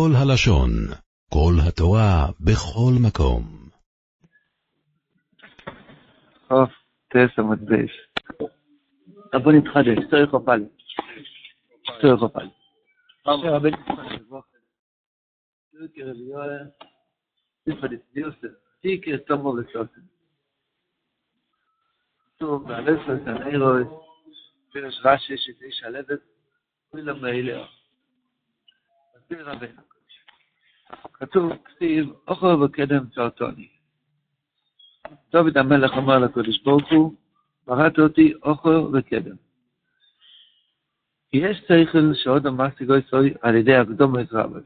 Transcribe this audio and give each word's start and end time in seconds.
כל 0.00 0.10
הלשון, 0.22 0.70
כל 1.28 1.52
התורה, 1.68 2.26
בכל 2.40 2.92
מקום. 3.06 3.42
טוב, 6.48 6.68
טס 7.08 7.38
המדבש. 7.38 7.90
בוא 9.42 9.52
נתחדש, 9.52 9.98
תיקר 18.80 19.16
תומו 19.26 19.56
לסוסן. 19.56 20.00
כתוב, 22.36 22.64
והלסת 22.68 23.26
הנאירוס, 23.26 23.88
פרש 24.72 25.00
רש"י 25.04 25.34
שתשע 25.36 25.90
לבט, 25.90 26.20
כולם 26.90 27.22
מאילר. 27.22 27.66
מסביר 29.16 29.50
רבנו. 29.50 29.89
כתוב, 31.12 31.52
כתיב, 31.64 32.12
אוכל 32.28 32.46
וקדם 32.46 33.06
צרטוני. 33.14 33.68
דוד 35.32 35.58
המלך 35.58 35.96
אומר 35.96 36.18
לקדוש 36.18 36.62
ברוך 36.62 36.92
הוא, 36.92 37.14
בראת 37.66 37.98
אותי 37.98 38.34
אוכל 38.42 38.90
וקדם. 38.92 39.36
יש 41.32 41.58
שכל 41.58 42.14
שעוד 42.14 42.46
אמרתי 42.46 42.84
גוי 42.84 43.02
סוי 43.10 43.34
על 43.42 43.54
ידי 43.54 43.74
הקדומת 43.74 44.32
רבת. 44.32 44.62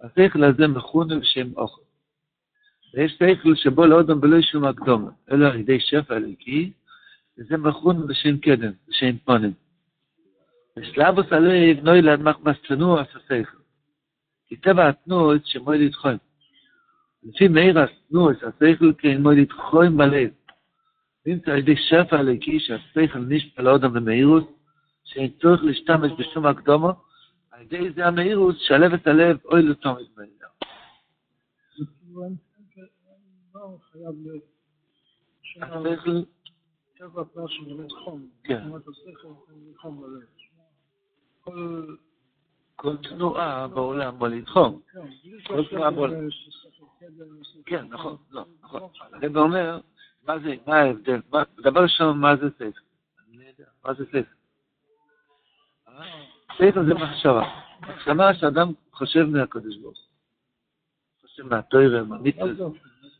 השכל 0.00 0.44
הזה 0.44 0.66
מכונה 0.66 1.18
בשם 1.18 1.52
אוכל. 1.56 1.82
ויש 2.94 3.12
שכל 3.12 3.54
שבו 3.54 3.86
לא 3.86 4.00
אדם 4.00 4.20
בלא 4.20 4.42
שום 4.42 4.64
הקדומה, 4.64 5.10
אלא 5.30 5.46
על 5.46 5.60
ידי 5.60 5.80
שפע 5.80 6.16
אלוקי, 6.16 6.72
וזה 7.38 7.56
מכונה 7.56 8.06
בשם 8.06 8.38
קדם, 8.38 8.72
בשם 8.88 9.16
פונים. 9.24 9.52
ושלבוס 10.76 11.26
הלב 11.30 11.84
נוילד 11.84 12.20
מחמס 12.20 12.56
צנוע 12.68 13.02
עשה 13.02 13.18
שכל. 14.48 14.54
כי 14.54 14.56
טבע 14.56 14.88
התנועות 14.88 15.46
שמועד 15.46 15.80
לתחום. 15.80 16.16
לפי 17.22 17.48
מאיר 17.48 17.78
התנועות, 17.78 18.36
השכל 18.42 18.92
כן 18.98 19.22
מועד 19.22 19.38
לתחום 19.38 19.96
בלב. 19.96 20.30
זה 21.24 21.52
על 21.52 21.58
ידי 21.58 21.76
שפע 21.76 22.20
אלוקי 22.20 22.60
שהשכל 22.60 23.18
נשפע 23.18 23.62
לאודם 23.62 23.92
במהירות, 23.92 24.56
שאין 25.04 25.30
צורך 25.40 25.60
להשתמש 25.64 26.12
בשום 26.18 26.46
הקדומו, 26.46 26.92
על 27.50 27.62
ידי 27.62 27.90
זה 27.90 28.06
המהירות 28.06 28.56
שלב 28.58 28.92
את 28.92 29.06
הלב 29.06 29.38
אוי 29.44 29.62
לתומד 29.62 30.02
בעניין. 30.16 30.36
השכל... 35.62 36.22
כן. 38.44 38.62
כל 41.40 41.94
תנועה 43.02 43.68
בעולם 43.68 44.18
בא 44.18 44.28
לתחום. 44.28 44.80
כל 45.46 45.66
תנועה 45.66 45.90
בעולם. 45.90 46.28
כן, 47.66 47.86
נכון, 47.90 48.16
לא, 48.30 48.44
נכון. 48.62 48.82
הרב 49.12 49.36
אומר, 49.36 49.80
מה 50.26 50.38
זה, 50.38 50.54
מה 50.66 50.76
ההבדל? 50.76 51.20
דבר 51.58 51.82
ראשון, 51.82 52.20
מה 52.20 52.36
זה? 52.36 52.46
אני 52.58 53.38
לא 53.38 53.42
יודע, 53.48 53.64
מה 53.84 53.94
זה 53.94 54.04
ספר? 54.06 54.36
ספר 56.54 56.84
זה 56.84 56.94
מחשבה. 56.94 57.42
מחשבה 57.80 58.34
שאדם 58.34 58.72
חושב 58.92 59.24
מהקדוש 59.24 59.76
ברוך 59.76 59.98
חושב 61.20 61.48
מהתוירה, 61.48 62.02
מהמצווה. 62.02 62.68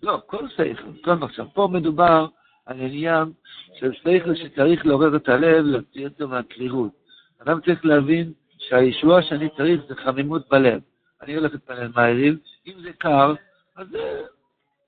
לא, 0.02 0.22
כל 0.26 0.48
שכל, 0.48 1.02
כל 1.04 1.14
מחשבה. 1.14 1.46
פה 1.46 1.68
מדובר 1.72 2.26
על 2.66 2.80
עניין 2.80 3.32
של 3.74 3.92
שכל 3.92 4.34
שצריך 4.34 4.86
לעורר 4.86 5.16
את 5.16 5.28
הלב, 5.28 5.64
להוציא 5.64 6.08
אותו 6.08 6.28
מהקרירות. 6.28 6.92
אדם 7.38 7.60
צריך 7.60 7.84
להבין 7.84 8.32
שהישועה 8.68 9.22
שאני 9.22 9.48
צריך 9.56 9.80
זה 9.88 9.94
חמימות 9.94 10.48
בלב. 10.48 10.80
אני 11.22 11.34
הולך 11.34 11.52
להתפלל 11.52 11.88
מהערים, 11.94 12.38
אם 12.66 12.80
זה 12.82 12.92
קר, 12.92 13.34
אז 13.76 13.86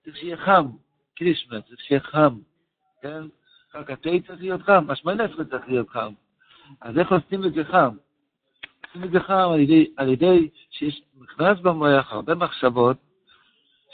צריך 0.04 0.16
שיהיה 0.16 0.36
חם, 0.36 0.66
קרישמה, 1.16 1.60
צריך 1.60 1.80
שיהיה 1.80 2.00
חם, 2.00 2.38
כן? 3.02 3.22
רק 3.74 3.90
התה 3.90 4.10
צריך 4.26 4.40
להיות 4.40 4.62
חם, 4.62 4.86
נפש 4.90 5.40
צריך 5.50 5.68
להיות 5.68 5.88
חם. 5.88 6.12
אז 6.80 6.98
איך 6.98 7.12
עושים 7.12 7.44
את 7.44 7.52
זה 7.52 7.64
חם? 7.64 7.96
עושים 8.86 9.04
את 9.04 9.10
זה 9.10 9.20
חם 9.20 9.48
על 9.52 9.60
ידי, 9.60 9.92
על 9.96 10.08
ידי 10.08 10.48
שיש, 10.70 11.02
נכנס 11.20 11.58
במוח 11.58 12.12
הרבה 12.12 12.34
מחשבות 12.34 12.96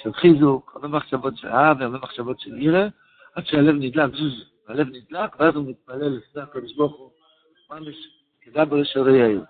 של 0.03 0.13
חיזוק, 0.13 0.73
הרבה 0.75 0.89
מחשבות 0.89 1.37
של 1.37 1.49
אהב, 1.49 1.83
הרבה 1.83 1.99
מחשבות 1.99 2.41
של 2.41 2.63
ירא, 2.63 2.89
עד 3.35 3.47
שהלב 3.47 3.75
נדלק, 3.75 4.11
הלב 4.69 4.89
נדלק, 4.89 5.41
ואז 5.41 5.55
הוא 5.57 5.71
מתפלל 5.71 6.09
לפני 6.09 6.43
הקדוש 6.43 6.75
ברוך 6.77 6.97
הוא, 6.97 7.11
ממש 7.71 7.97
כדבר 8.41 8.85
של 8.85 9.09
יאיר. 9.09 9.45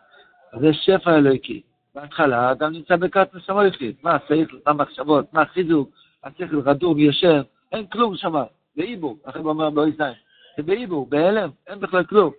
אז 0.55 0.63
יש 0.63 0.77
שפע 0.77 1.17
אלוהיקי. 1.17 1.63
בהתחלה 1.95 2.49
האדם 2.49 2.73
נמצא 2.73 2.97
בכת 2.97 3.29
מסמוליכית. 3.35 4.05
מה 4.05 4.15
השכל, 4.15 4.57
מה 4.67 4.73
המחשבות, 4.73 5.35
מה 5.35 5.43
החיזוק, 5.43 5.91
השכל 6.25 6.61
רדום, 6.61 6.99
ישן, 6.99 7.41
אין 7.73 7.87
כלום 7.87 8.17
שם, 8.17 8.43
בעיבור, 8.77 9.19
אחרי 9.25 9.43
הוא 9.43 9.51
אומר 9.51 9.71
באויזיים. 9.71 10.15
זה 10.57 10.63
בעיבור, 10.63 11.07
בהלם, 11.07 11.51
אין 11.67 11.81
בכלל 11.81 12.05
כלום. 12.05 12.33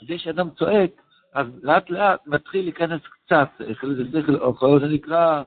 כדי 0.00 0.18
שאדם 0.18 0.50
צועק, 0.50 0.90
אז 1.34 1.46
לאט 1.62 1.90
לאט 1.90 2.26
מתחיל 2.26 2.64
להיכנס 2.64 3.00
קצת, 3.02 3.48
זה 3.58 4.22
שכל 4.22 4.36
אוכל, 4.36 4.80
זה 4.80 4.86
נקרא 4.86 5.42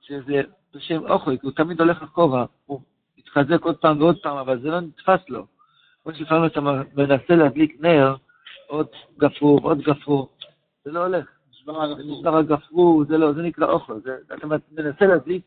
שזה 0.00 0.42
בשם 0.74 1.10
אוכל, 1.10 1.36
כי 1.36 1.46
הוא 1.46 1.52
תמיד 1.52 1.80
הולך 1.80 2.02
אחורה, 2.02 2.44
הוא 2.66 2.80
מתחזק 3.18 3.62
עוד 3.62 3.76
פעם 3.76 4.00
ועוד 4.00 4.18
פעם, 4.22 4.36
אבל 4.36 4.60
זה 4.60 4.68
לא 4.68 4.80
נתפס 4.80 5.28
לו. 5.28 5.46
כמו 6.02 6.14
שלפעמים 6.14 6.46
אתה 6.46 6.60
מנסה 6.94 7.34
להדליק 7.36 7.76
נר, 7.80 8.16
עוד 8.66 8.86
גפרור, 9.18 9.60
עוד 9.62 9.78
גפרור, 9.78 10.28
זה 10.84 10.92
לא 10.92 11.00
הולך. 11.06 11.26
נשבר 12.04 12.36
הגפרור, 12.36 13.04
זה 13.04 13.18
לא, 13.18 13.32
זה 13.32 13.42
נקרא 13.42 13.66
אוכל, 13.66 14.00
זה, 14.00 14.16
אתה 14.34 14.46
מנסה 14.72 15.06
להדליק 15.06 15.42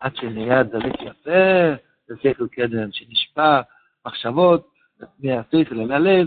עד 0.00 0.16
שנהיה 0.16 0.62
דלק 0.62 1.02
יפה, 1.02 1.74
זה 2.06 2.14
שכל 2.22 2.48
קדם 2.48 2.92
שנשפע, 2.92 3.60
מחשבות, 4.06 4.70
מהשכל 5.20 5.80
אל 5.80 5.92
הלב, 5.92 6.26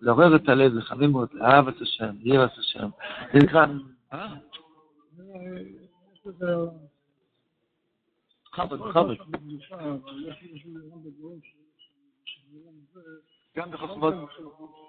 לעורר 0.00 0.36
את 0.36 0.48
הלב, 0.48 0.74
לחמימות, 0.74 1.34
לאהב 1.34 1.68
את 1.68 1.80
השם, 1.80 2.14
ליראת 2.20 2.58
השם. 2.58 2.88
זה 3.32 3.38
נקרא... 3.38 3.66
חב"ד, 8.52 8.78
חב"ד. 8.92 9.14
גם 13.56 13.70
בחוכמות, 13.70 14.14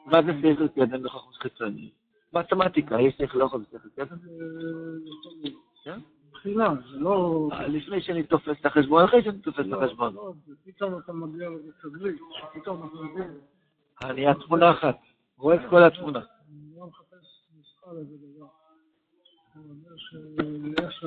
מה 0.06 0.22
זה 0.24 0.32
שכל 0.42 0.68
קדם 0.68 1.04
בחוכמות 1.04 1.36
חיצוני? 1.36 1.90
מתמטיקה, 2.36 3.02
יש 3.02 3.16
שכל 3.18 3.42
אוכל 3.42 3.58
ושכל 3.58 3.90
קדם? 3.96 4.18
כן? 5.84 6.00
תחילה, 6.32 6.74
זה 6.92 6.98
לא... 6.98 7.50
לפני 7.68 8.02
שאני 8.02 8.24
תופס 8.24 8.58
את 8.62 8.66
החשבון, 8.66 9.04
אחרי 9.04 9.24
שאני 9.24 9.40
תופס 9.40 9.66
את 9.68 9.74
החשבון. 9.74 10.14
לא, 10.14 10.34
פתאום 10.66 11.00
אתה 11.00 11.14
מגיע 11.14 11.50
לתגלית, 11.50 12.22
פתאום 12.54 12.88
אתה 12.88 13.04
מגיע... 13.04 13.26
אני 14.04 14.28
התמונה 14.28 14.72
אחת, 14.72 14.98
רואה 15.38 15.56
את 15.56 15.70
כל 15.70 15.84
התמונה. 15.84 16.20
אני 16.20 16.80
לא 16.80 16.88
מחפש 16.88 17.48
נוסחה 17.58 17.92
לזה 17.94 18.16
דבר. 18.18 18.48
אני 19.56 19.64
אומר 19.70 19.98
שיש... 19.98 21.06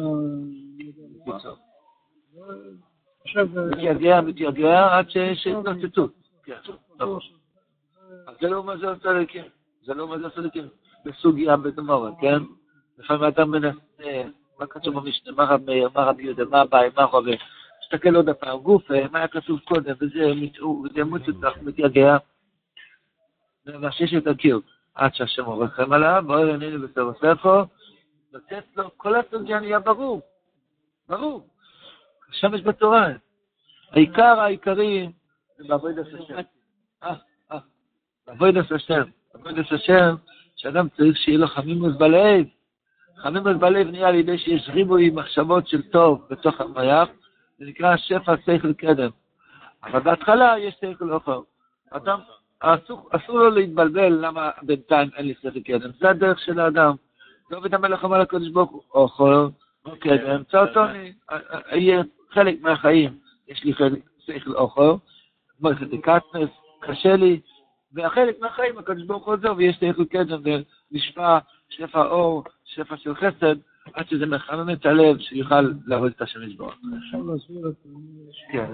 עכשיו... 3.24 3.46
מתייגע, 3.70 4.20
מתייגע 4.20 4.96
עד 4.96 5.10
שיש 5.10 5.46
התנוצצות. 5.46 6.12
כן. 6.44 6.58
אז 8.26 8.36
זה 8.40 8.48
לא 8.48 8.64
מה 8.64 8.76
זה 8.76 8.90
עושה 8.90 9.12
לקים. 9.12 9.44
זה 9.82 9.94
לא 9.94 10.08
מה 10.08 10.18
זה 10.18 10.24
עושה 10.24 10.40
בסוגיה 11.08 11.56
בגמרא, 11.56 12.10
כן? 12.20 12.38
לפעמים 12.98 13.24
אדם 13.24 13.50
מנסה, 13.50 14.22
מה 14.60 14.66
כתוב 14.66 14.94
במשנה, 14.94 15.32
מה 15.32 15.44
רב 15.44 15.60
מאיר, 15.66 15.88
מה 15.94 16.04
רב 16.04 16.20
יהודה, 16.20 16.44
מה 16.44 16.60
הבעיה, 16.60 16.90
מה 16.96 17.04
רבי, 17.04 17.36
תסתכל 17.80 18.16
עוד 18.16 18.30
פעם, 18.30 18.58
גוף, 18.58 18.90
מה 18.90 19.18
היה 19.18 19.28
כתוב 19.28 19.60
קודם, 19.60 19.94
וזה 20.00 21.04
מוצצח, 21.04 21.52
מתייגע, 21.62 22.16
ומשש 23.66 24.14
את 24.14 24.26
הקיר, 24.26 24.60
עד 24.94 25.14
שהשם 25.14 25.44
עורכם 25.44 25.92
עליו, 25.92 26.24
ואוי 26.28 26.50
עינינו 26.50 26.88
בסוף 26.88 27.16
הספר, 27.16 27.64
לתת 28.32 28.64
לו, 28.76 28.90
כל 28.96 29.14
הסוגיה 29.16 29.60
נהיה 29.60 29.80
ברור, 29.80 30.20
ברור. 31.08 31.46
השמש 32.30 32.60
בתורה. 32.60 33.08
העיקר 33.90 34.40
העיקרי 34.40 35.12
זה 35.58 35.64
בעבודת 35.68 36.06
השם. 36.06 36.34
אה, 37.02 37.14
אה, 37.52 37.58
בעבודת 38.26 38.72
השם. 38.72 39.02
בעבודת 39.34 39.72
השם, 39.72 40.14
שאדם 40.58 40.88
צריך 40.88 41.16
שיהיה 41.16 41.38
לו 41.38 41.46
חמימוס 41.46 41.96
בלב. 41.96 42.46
חמימוס 43.16 43.56
בלב 43.60 43.90
נהיה 43.90 44.08
על 44.08 44.14
ידי 44.14 44.38
שיש 44.38 44.68
ריבוי 44.68 45.10
מחשבות 45.10 45.68
של 45.68 45.82
טוב 45.82 46.26
בתוך 46.30 46.60
המייח, 46.60 47.08
זה 47.58 47.66
נקרא 47.66 47.96
שפע 47.96 48.34
שכל 48.36 48.72
קדם. 48.72 49.10
אבל 49.84 50.00
בהתחלה 50.00 50.54
יש 50.58 50.74
שכל 50.74 51.12
אוכל. 51.12 51.40
אדם, 51.90 52.18
אסור, 52.60 53.08
אסור 53.10 53.38
לו 53.38 53.50
להתבלבל 53.50 54.12
למה 54.26 54.50
בינתיים 54.62 55.10
אין 55.16 55.26
לי 55.26 55.34
שכל 55.42 55.60
קדם. 55.60 55.90
זה 56.00 56.10
הדרך 56.10 56.38
של 56.38 56.60
האדם. 56.60 56.94
דוד 57.50 57.74
המלך 57.74 58.04
אמר 58.04 58.18
לקדוש 58.18 58.48
ברוך 58.48 58.70
הוא, 58.70 58.82
אוכל, 58.94 59.48
קדם, 60.00 60.42
צאותוני, 60.50 61.12
יהיה 61.72 62.02
חלק 62.30 62.60
מהחיים, 62.60 63.18
יש 63.48 63.64
לי 63.64 63.72
שכל 64.18 64.54
אוכל, 64.54 64.94
מלכת 65.60 65.86
דקטנס, 65.86 66.50
קשה 66.80 67.16
לי, 67.16 67.40
והחלק 67.98 68.40
מהחיים 68.40 68.78
הקדוש 68.78 69.02
ברוך 69.02 69.26
הוא 69.26 69.34
עוזר 69.34 69.52
ויש 69.56 69.76
שכל 69.76 70.04
קדם 70.04 70.42
ונשפע 70.44 71.38
שפע 71.68 72.06
אור 72.06 72.44
שפע 72.64 72.96
של 72.96 73.14
חסד, 73.14 73.56
עד 73.94 74.08
שזה 74.08 74.26
מחמם 74.26 74.70
את 74.70 74.86
הלב, 74.86 75.18
שיוכל 75.18 75.60
לעבוד 75.86 76.12
את 76.16 76.22
השם 76.22 76.42
ישבור. 76.42 76.70
אפשר 76.72 77.18
להסביר 77.18 77.68
את 77.68 77.74
זה. 77.84 77.90
כן. 78.52 78.72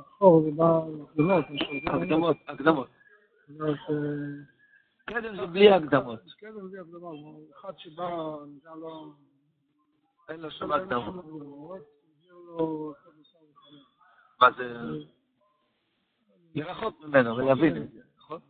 אחור 0.00 0.42
זה 0.42 0.50
בא 0.50 0.80
להקדמות. 1.16 1.44
הקדמות, 1.86 2.36
הקדמות. 2.48 2.88
זאת 3.48 3.60
אומרת, 3.60 3.78
אה, 3.90 3.94
קדם 5.04 5.36
זה 5.36 5.46
בלי 5.46 5.70
הקדמות, 5.72 6.20
זה 6.70 6.80
הקדמה, 6.80 7.08
הוא 7.08 7.44
אחד 7.60 7.72
שבא, 7.78 8.04
נראה 8.64 8.76
לו... 8.76 9.12
אין 10.28 10.40
לו 10.40 10.50
שום 10.50 10.72
הקדמות. 10.72 11.14
הקדמות. 11.14 12.94
מה 14.40 14.48
זה? 14.56 14.64
לרחוק 16.54 17.04
ממנו 17.04 17.36
ולהבין 17.36 17.76
את 17.76 17.90
זה, 17.90 18.00
נכון? 18.18 18.40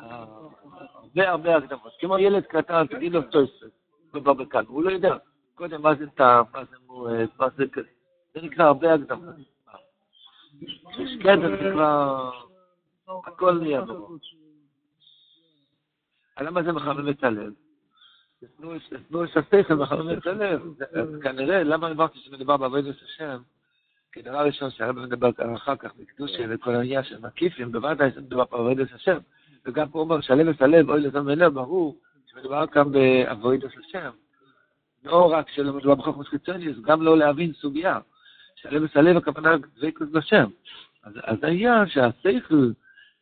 אה, 0.00 0.24
הרבה 0.94 1.30
הרבה 1.30 1.56
הקדמות. 1.56 1.92
כמו 2.00 2.18
ילד 2.18 2.42
קטן, 2.42 2.86
תגיד 2.86 3.12
לו 3.12 3.22
טויסט, 3.22 3.64
בבא 4.12 4.44
כאן, 4.50 4.64
הוא 4.68 4.82
לא 4.82 4.90
יודע. 4.90 5.16
קודם 5.54 5.82
מה 5.82 5.94
זה 5.94 6.06
טעם, 6.10 6.44
מה 6.52 6.64
זה 6.64 6.76
מועד, 6.86 7.28
מה 7.38 7.46
זה 7.56 7.64
כזה. 7.72 7.88
זה 8.34 8.42
נקרא 8.42 8.64
הרבה 8.64 8.94
הקדמות. 8.94 9.34
קדם 11.22 11.56
זה 11.56 11.70
כבר... 11.72 12.30
הכל 13.06 13.58
נהיה 13.58 13.80
ברור. 13.80 14.18
למה 16.40 16.62
זה 16.62 16.72
מחמם 16.72 17.08
את 17.08 17.24
הלב? 17.24 17.52
תנו 19.08 19.24
את 19.24 19.36
השכל 19.36 19.74
מחמם 19.74 20.10
את 20.10 20.26
הלב. 20.26 20.62
כנראה, 21.22 21.62
למה 21.62 21.90
אמרתי 21.90 22.18
שמדובר 22.18 22.56
בעבודת 22.56 22.94
השם? 23.02 23.42
כי 24.14 24.22
דבר 24.22 24.38
ראשון 24.46 24.70
שהרב 24.70 24.98
מדבר 24.98 25.32
כאן 25.32 25.54
אחר 25.54 25.76
כך 25.76 25.90
בקדושה 26.00 26.44
וכל 26.48 26.74
העניין 26.74 27.04
של 27.04 27.20
מקיפים, 27.20 27.72
בוודאי 27.72 28.10
זה 28.10 28.20
מדובר 28.20 28.44
פה 28.44 28.56
בעבודת 28.56 28.92
השם. 28.94 29.18
וגם 29.66 29.88
פה 29.88 29.98
הוא 29.98 30.04
אומר 30.04 30.50
את 30.50 30.62
הלב, 30.62 30.90
אוי 30.90 31.00
לזמן 31.00 31.20
ולב, 31.26 31.54
ברור 31.54 31.96
שמדובר 32.26 32.66
כאן 32.66 32.92
בעבודת 32.92 33.70
השם. 33.78 34.10
לא 35.04 35.32
רק 35.32 35.50
שלא 35.50 35.72
מדובר 35.72 35.94
בחוכמוס 35.94 36.28
חיצוניוס, 36.28 36.78
גם 36.78 37.02
לא 37.02 37.18
להבין 37.18 37.52
סוגיה. 37.52 37.98
את 38.84 38.96
הלב 38.96 39.16
הכוונה 39.16 39.56
דבקות 39.56 40.10
בשם. 40.10 40.44
אז, 41.04 41.12
אז 41.22 41.38
העניין 41.42 41.88
שהשכל, 41.88 42.70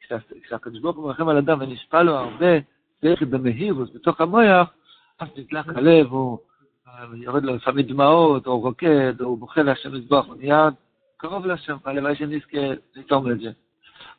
כשה- 0.01 0.17
כשהקדוש 0.43 0.81
ברוך 0.81 0.97
הוא 0.97 1.07
מרחם 1.07 1.29
על 1.29 1.37
אדם 1.39 1.61
ונשפע 1.61 2.03
לו 2.03 2.15
הרבה 2.15 2.59
שכל 3.05 3.25
במהירוס 3.25 3.91
בתוך 3.95 4.21
המוח, 4.21 4.71
אז 5.21 5.29
נדלק 5.37 5.69
הלב, 5.69 6.07
הוא 6.07 6.39
אה, 6.89 7.05
יורד 7.15 7.45
לו 7.45 7.55
לפעמים 7.55 7.87
דמעות, 7.87 8.47
או 8.47 8.61
רוקד, 8.61 9.21
או 9.21 9.37
בוכה 9.37 9.63
להשם 9.63 9.95
לזבוח, 9.95 10.27
הוא 10.27 10.37
נהיה 10.37 10.69
קרוב 11.23 11.47
להשם, 11.47 11.77
הלוואי 11.85 12.17
שנזכה 12.17 12.59
לטעום 12.97 13.31
את 13.31 13.41
זה. 13.41 13.51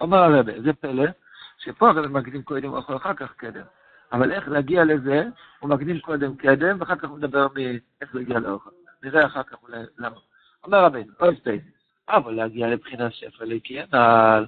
אומר 0.02 0.18
הרבה, 0.18 0.62
זה 0.62 0.74
פלא, 0.74 1.06
שפה 1.58 1.90
הרב 1.90 2.08
מקדים 2.08 2.44
קודם 2.44 2.74
אוכל, 2.74 2.96
אחר 2.96 3.14
כך 3.14 3.34
קדם. 3.36 3.62
אבל 4.12 4.32
איך 4.32 4.48
להגיע 4.48 4.84
לזה, 4.84 5.24
הוא 5.60 5.70
מקדים 5.70 6.00
קודם 6.00 6.36
קדם, 6.36 6.78
ואחר 6.80 6.96
כך 6.96 7.10
הוא 7.10 7.18
מדבר 7.18 7.48
מאיך 7.56 8.16
להגיע 8.16 8.40
לאוכל. 8.40 8.70
נראה 9.04 9.26
אחר 9.26 9.44
כך 9.44 9.58
אולי 9.64 9.84
למה. 9.98 10.16
אומר 10.64 10.84
רבינו, 10.86 11.14
עוד 11.20 11.36
שתי, 11.36 11.60
אבל 12.10 12.34
להגיע 12.34 12.68
לבחינת 12.68 13.14
שפע 13.14 13.46
לקיימל, 13.46 14.46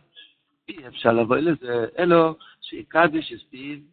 אי 0.69 0.87
אפשר 0.87 1.11
לבוא 1.11 1.37
לזה, 1.37 1.85
אלו 1.99 2.35
שיקדיש 2.61 3.31
הספיד, 3.31 3.83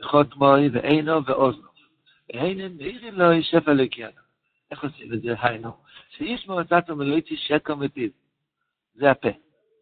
וחותמוי, 0.00 0.68
ועינו, 0.72 1.24
ואוזנו. 1.24 1.68
והנה 2.34 2.68
מאירים 2.68 3.14
לו 3.14 3.42
שפע 3.42 3.72
לקיימל. 3.72 4.12
איך 4.70 4.84
עושים 4.84 5.12
את 5.12 5.22
זה? 5.22 5.34
היינו, 5.40 5.70
שאיש 6.10 6.48
מועצתו 6.48 6.96
מלויצי 6.96 7.36
שקר 7.36 7.74
מפיו. 7.74 8.08
זה 8.94 9.10
הפה. 9.10 9.28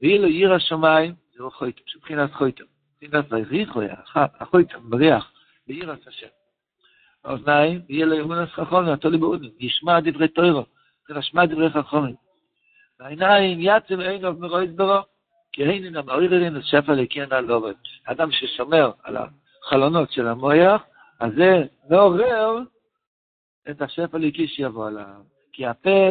ואילו 0.02 0.26
עיר 0.26 0.52
השמיים, 0.52 1.14
זהו 1.36 1.50
חויטם, 1.50 1.82
שבחינת 1.86 2.32
חויטם. 2.32 2.64
מבחינת 3.02 3.32
ויריחו, 3.32 3.80
החויטם, 4.14 4.90
בריח, 4.90 5.32
בעירת 5.66 6.06
השם. 6.06 6.26
האוזניים, 7.24 7.80
יהיה 7.88 8.06
לו 8.06 8.20
אמונס 8.20 8.48
חכומים, 8.48 8.92
התולי 8.92 9.18
באודן, 9.18 9.48
ישמע 9.60 10.00
דברי 10.00 10.28
תוירו, 10.28 10.64
ונשמע 11.08 11.46
דברי 11.46 11.70
חכומים. 11.70 12.14
והעיניים 13.00 13.58
יצם 13.60 14.00
עיניו 14.00 14.34
מרועד 14.38 14.76
ברו, 14.76 15.00
כי 15.52 15.64
הינן 15.64 15.96
המערירין 15.96 16.56
את 16.56 16.64
שפע 16.64 16.92
לקרן 16.92 17.32
על 17.32 17.50
עובד. 17.50 17.72
אדם 18.04 18.32
ששומר 18.32 18.90
על 19.02 19.16
החלונות 19.16 20.12
של 20.12 20.26
המויח, 20.26 20.82
אז 21.20 21.32
זה 21.36 21.64
מעורר 21.90 22.58
את 23.70 23.82
השפע 23.82 24.18
לקי 24.18 24.48
שיבוא 24.48 24.86
עליו. 24.86 25.22
כי 25.52 25.66
הפה 25.66 26.08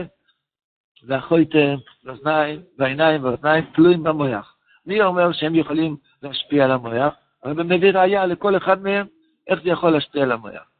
והחויטם, 1.04 1.76
והאוזניים, 2.04 2.62
והעיניים 2.78 3.24
והאוזניים 3.24 3.66
תלויים 3.76 4.04
במויח. 4.04 4.56
מי 4.86 5.02
אומר 5.02 5.32
שהם 5.32 5.56
יכולים 5.56 5.98
להשפיע 6.24 6.66
על 6.66 6.72
המויח? 6.72 7.14
אבל 7.44 7.64
מביא 7.64 7.92
ראייה 7.92 8.26
לכל 8.26 8.58
אחד 8.58 8.82
מהם, 8.84 9.08
איך 9.48 9.64
זה 9.64 9.70
יכול 9.70 9.90
להשפיע 9.90 10.24
על 10.24 10.32
המויח. 10.32 10.72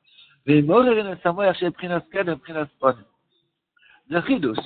ואם 0.48 0.68
מעוררין 0.68 1.12
את 1.12 1.26
המויח 1.26 1.58
של 1.58 1.66
מבחינת 1.66 2.08
קדם, 2.10 2.34
מבחינת 2.34 2.68
פונים. 2.80 3.04
זה 4.10 4.22
חידוש, 4.22 4.58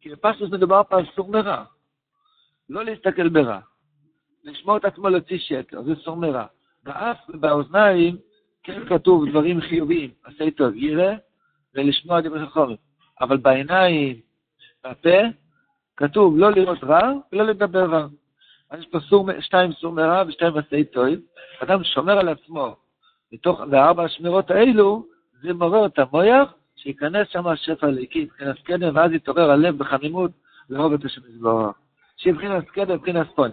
כי 0.00 0.10
בפשטוס 0.10 0.50
מדובר 0.50 0.82
פה 0.88 0.96
על 0.96 1.06
סור 1.16 1.28
מרע. 1.28 1.64
לא 2.68 2.84
להסתכל 2.84 3.28
ברע. 3.28 3.60
לשמור 4.44 4.76
את 4.76 4.84
עצמו 4.84 5.08
להוציא 5.08 5.38
שקר, 5.38 5.82
זה 5.82 5.94
סור 6.04 6.16
מרע. 6.16 6.46
באף 6.84 7.16
ובאוזניים 7.28 8.16
כן 8.62 8.88
כתוב 8.88 9.28
דברים 9.28 9.60
חיוביים, 9.60 10.10
עשה 10.24 10.50
טוב, 10.50 10.76
יראה, 10.76 11.14
ולשמוע 11.74 12.20
דברי 12.20 12.46
חכמים. 12.46 12.76
אבל 13.20 13.36
בעיניים, 13.36 14.16
בפה, 14.86 15.18
כתוב 15.96 16.38
לא 16.38 16.50
לראות 16.50 16.84
רע 16.84 17.12
ולא 17.32 17.44
לדבר 17.44 17.84
רע. 17.90 18.06
אז 18.70 18.80
יש 18.80 18.86
פה 18.86 19.00
סור, 19.00 19.40
שתיים 19.40 19.72
סור 19.72 19.92
מרע 19.92 20.22
ושתיים 20.28 20.52
עשה 20.56 20.84
טוב. 20.92 21.06
אדם 21.62 21.84
שומר 21.84 22.18
על 22.18 22.28
עצמו 22.28 22.76
מתוך, 23.32 23.60
והארבע 23.70 24.04
השמירות 24.04 24.50
האלו, 24.50 25.06
זה 25.42 25.52
מעורר 25.52 25.86
את 25.86 25.98
המויח, 25.98 26.54
שייכנס 26.76 27.28
שם 27.28 27.46
השפע 27.46 27.86
הליקי 27.86 28.24
מבחינת 28.24 28.58
קדם, 28.58 28.96
ואז 28.96 29.12
יתעורר 29.12 29.50
הלב 29.50 29.78
בחמימות 29.78 30.30
לאהוב 30.70 30.92
את 30.92 31.04
השם 31.04 31.20
יזברך. 31.28 31.76
שיהיה 32.16 32.34
מבחינת 32.34 32.70
קדם, 32.70 32.94
מבחינת 32.94 33.26
פון. 33.34 33.50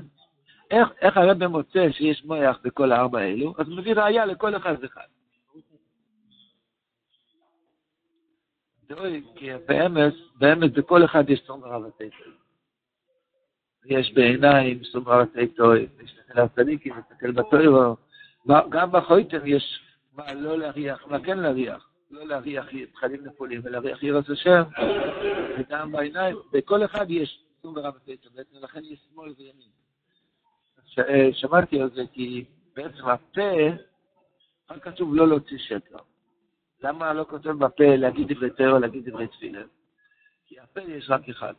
איך, 0.71 0.89
איך 1.01 1.17
הרב 1.17 1.47
מוצא 1.47 1.91
שיש 1.91 2.25
מויח 2.25 2.59
בכל 2.63 2.91
הארבע 2.91 3.19
האלו? 3.19 3.53
אז 3.57 3.67
הוא 3.67 3.77
מביא 3.77 3.93
ראייה 3.93 4.25
לכל 4.25 4.55
אחד 4.55 4.75
ואחד. 4.81 5.01
כי 9.35 9.49
באמת, 9.67 10.13
באמת 10.35 10.73
בכל 10.73 11.05
אחד 11.05 11.29
יש 11.29 11.41
סום 11.45 11.63
רב 11.63 11.85
התקל. 11.85 12.31
יש 13.85 14.13
בעיניים 14.13 14.83
סום 14.83 15.07
רב 15.07 15.19
התקל, 15.19 15.77
יש 16.03 16.17
לכם 16.19 16.41
הצדיקים, 16.41 16.93
להסתכל 16.95 17.31
בתוירו. 17.31 17.95
גם 18.69 18.91
בחויטר 18.91 19.45
יש 19.45 19.81
מה 20.13 20.33
לא 20.33 20.57
להריח, 20.57 21.07
מה 21.07 21.19
כן 21.19 21.37
להריח. 21.37 21.89
לא 22.11 22.27
להריח 22.27 22.65
פחדים 22.93 23.25
נפולים, 23.25 23.61
ולהריח 23.63 24.03
יראת 24.03 24.29
השם, 24.29 24.63
וגם 25.59 25.91
בעיניים, 25.91 26.37
בכל 26.53 26.85
אחד 26.85 27.05
יש 27.09 27.43
סום 27.61 27.73
ורב 27.77 27.95
התקל, 27.95 28.29
בעצם 28.35 28.57
לכן 28.61 28.83
יש 28.83 28.99
שמאל 29.11 29.33
וימין. 29.37 29.69
שמעתי 31.33 31.81
על 31.81 31.89
זה 31.89 32.03
כי 32.13 32.45
בעצם 32.75 33.07
הפה, 33.07 33.51
רק 34.69 34.83
כתוב 34.83 35.15
לא 35.15 35.27
להוציא 35.27 35.57
שקר. 35.57 35.97
למה 36.85 37.13
לא 37.13 37.25
כותב 37.29 37.49
בפה 37.49 37.95
להגיד 37.95 38.33
דברי 38.33 38.49
תרא, 38.49 38.79
להגיד 38.79 39.09
דברי 39.09 39.27
תפילה? 39.27 39.61
כי 40.47 40.59
הפה 40.59 40.81
יש 40.81 41.09
רק 41.09 41.29
אחד. 41.29 41.53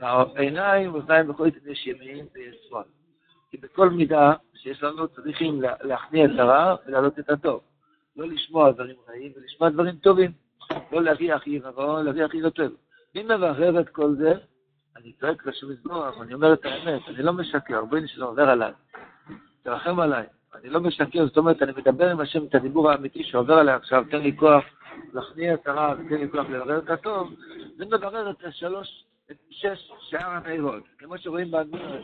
העיניים, 0.00 0.94
אוזניים 0.94 1.30
וכל 1.30 1.44
זאת 1.44 1.66
יש 1.66 1.86
ימין 1.86 2.26
ויש 2.34 2.56
שמאל. 2.68 2.82
כי 3.50 3.56
בכל 3.56 3.90
מידה 3.90 4.32
שיש 4.54 4.82
לנו 4.82 5.08
צריכים 5.08 5.62
לה- 5.62 5.74
להכניע 5.82 6.24
את 6.24 6.30
הרע 6.38 6.76
ולהעלות 6.86 7.18
את 7.18 7.30
הטוב. 7.30 7.60
לא 8.16 8.26
לשמוע 8.28 8.70
דברים 8.70 8.96
רעים 9.08 9.32
ולשמוע 9.36 9.68
דברים 9.70 9.96
טובים. 9.96 10.32
לא 10.92 11.02
להריח 11.02 11.42
עיר 11.46 11.68
הרע, 11.68 12.02
להריח 12.02 12.32
עיר 12.32 12.46
הטוב. 12.46 12.72
מי 13.14 13.22
מברר 13.22 13.80
את 13.80 13.88
כל 13.88 14.14
זה? 14.14 14.32
אני 14.96 15.12
צועק 15.12 15.46
לשם 15.46 15.72
יזבוח, 15.72 16.14
אני 16.20 16.34
אומר 16.34 16.52
את 16.52 16.64
האמת, 16.64 17.02
אני 17.08 17.22
לא 17.22 17.32
משקר, 17.32 17.84
בואי 17.84 18.08
שלא 18.08 18.28
עובר 18.28 18.48
עליי. 18.50 18.72
תרחם 19.62 20.00
עליי. 20.00 20.26
אני 20.54 20.68
לא 20.68 20.80
משקר, 20.80 21.26
זאת 21.26 21.36
אומרת, 21.36 21.62
אני 21.62 21.72
מדבר 21.76 22.10
עם 22.10 22.20
השם 22.20 22.44
את 22.44 22.54
הדיבור 22.54 22.90
האמיתי 22.90 23.24
שעובר 23.24 23.54
עליי 23.54 23.74
עכשיו, 23.74 24.04
תן 24.10 24.20
לי 24.20 24.36
כוח 24.36 24.64
להכניע 25.12 25.54
את 25.54 25.66
הרע, 25.66 25.94
תן 26.08 26.14
לי 26.14 26.30
כוח 26.30 26.46
לברר 26.50 26.78
את 26.78 26.90
הטוב, 26.90 27.34
זה 27.76 27.84
מברר 27.84 28.30
את 28.30 28.44
השלוש, 28.44 29.04
את 29.30 29.36
שש 29.50 29.92
שאר 30.00 30.30
הנעירות. 30.30 30.82
כמו 30.98 31.18
שרואים 31.18 31.50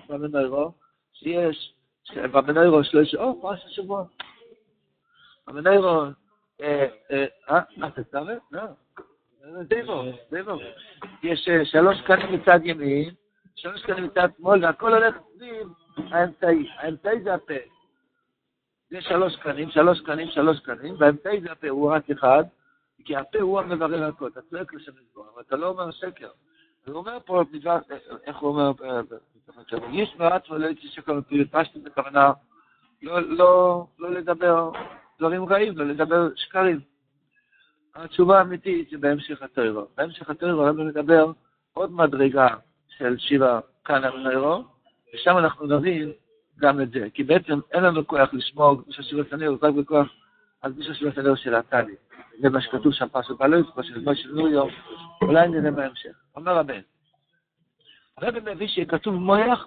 במנוירו, 0.09 0.73
שיש, 1.13 1.75
במנוירו 2.17 2.85
שלוש, 2.85 3.15
או, 3.15 3.43
פרש 3.43 3.65
השבוע. 3.67 4.05
במנוירו, 5.47 6.03
אה, 6.61 6.87
אה, 7.11 7.27
אה, 7.51 7.61
מה 7.77 7.89
זה 7.97 8.03
סבא? 8.11 8.35
לא. 8.53 8.63
יש 11.23 11.49
אה, 11.49 11.65
שלוש 11.65 12.01
קנים 12.01 12.33
מצד 12.33 12.61
ימין, 12.65 13.11
שלוש 13.57 13.83
קנים 13.83 14.05
מצד 14.05 14.29
שמאל, 14.39 14.65
והכל 14.65 14.95
הולך 14.95 15.17
סביב 15.37 15.69
האמצעי. 15.97 16.69
האמצעי 16.77 17.23
זה 17.23 17.35
הפה. 17.35 17.55
זה 18.91 19.00
שלוש 19.00 19.37
קנים, 19.37 19.71
שלוש 19.71 20.00
קנים, 20.00 20.29
שלוש 20.31 20.61
קנים, 20.61 20.95
והאמצעי 20.99 21.41
זה 21.41 21.53
הפה, 21.53 21.69
הוא 21.69 21.93
רק 21.93 22.11
אחד, 22.11 22.45
כי 23.05 23.17
הפה 23.17 23.41
הוא 23.41 23.61
המברר 23.61 24.05
הכל. 24.05 24.29
אתה 24.29 24.41
צועק 24.50 24.75
לשם 24.75 24.93
לסבור, 25.03 25.26
אבל 25.35 25.43
אתה 25.47 25.57
לא 25.57 25.69
אומר 25.69 25.91
שקר. 25.91 26.29
הוא 26.87 26.95
אומר 26.95 27.19
פה, 27.25 27.43
איך 28.25 28.37
הוא 28.37 28.50
אומר, 28.50 28.73
יש 29.93 30.17
מעט 30.19 30.50
ולא 30.50 30.67
יצא 30.67 30.88
שכל 30.88 31.21
פשטות 31.50 31.83
בכוונה 31.83 32.33
לא, 33.03 33.21
לא, 33.21 33.87
לא 33.99 34.11
לדבר 34.11 34.71
דברים 35.19 35.45
רעים, 35.45 35.79
לא 35.79 35.85
לדבר 35.85 36.29
שקרים. 36.35 36.81
התשובה 37.95 38.38
האמיתית 38.38 38.91
זה 38.91 38.99
בהמשך 38.99 39.43
הטרו. 39.43 39.87
בהמשך 39.97 40.31
הטרו 40.31 40.62
הרב 40.62 40.76
מדבר 40.76 41.33
עוד 41.73 41.93
מדרגה 41.93 42.49
של 42.88 43.19
שיבה 43.19 43.61
כאן 43.85 44.05
על 44.05 44.19
נוירו, 44.19 44.64
ושם 45.14 45.38
אנחנו 45.38 45.67
נבין 45.67 46.12
גם 46.61 46.80
את 46.80 46.90
זה. 46.90 47.06
כי 47.14 47.23
בעצם 47.23 47.61
אין 47.73 47.84
לנו 47.84 48.06
כוח 48.06 48.34
לשמור 48.34 48.82
קדושה 48.82 49.02
של 49.02 49.20
הסנר, 49.20 49.56
רק 49.62 49.75
בכוח 49.75 50.06
על 50.61 50.73
קדושה 50.73 50.94
של 50.94 51.08
הסנר 51.08 51.34
של 51.34 51.54
הטלי. 51.54 51.94
זה 52.40 52.50
מה 52.50 52.61
שכתוב 52.61 52.92
שם 52.92 53.08
פרשת 53.08 53.30
בלויס, 53.30 53.66
פרשת 53.75 53.94
של 54.14 54.34
נויו, 54.34 54.66
אולי 55.23 55.49
נראה 55.49 55.70
בהמשך. 55.70 56.14
אומר 56.37 56.58
הבן, 56.58 56.80
הרב 58.16 58.38
מביא 58.38 58.68
שכתוב 58.68 59.14
מויח 59.14 59.66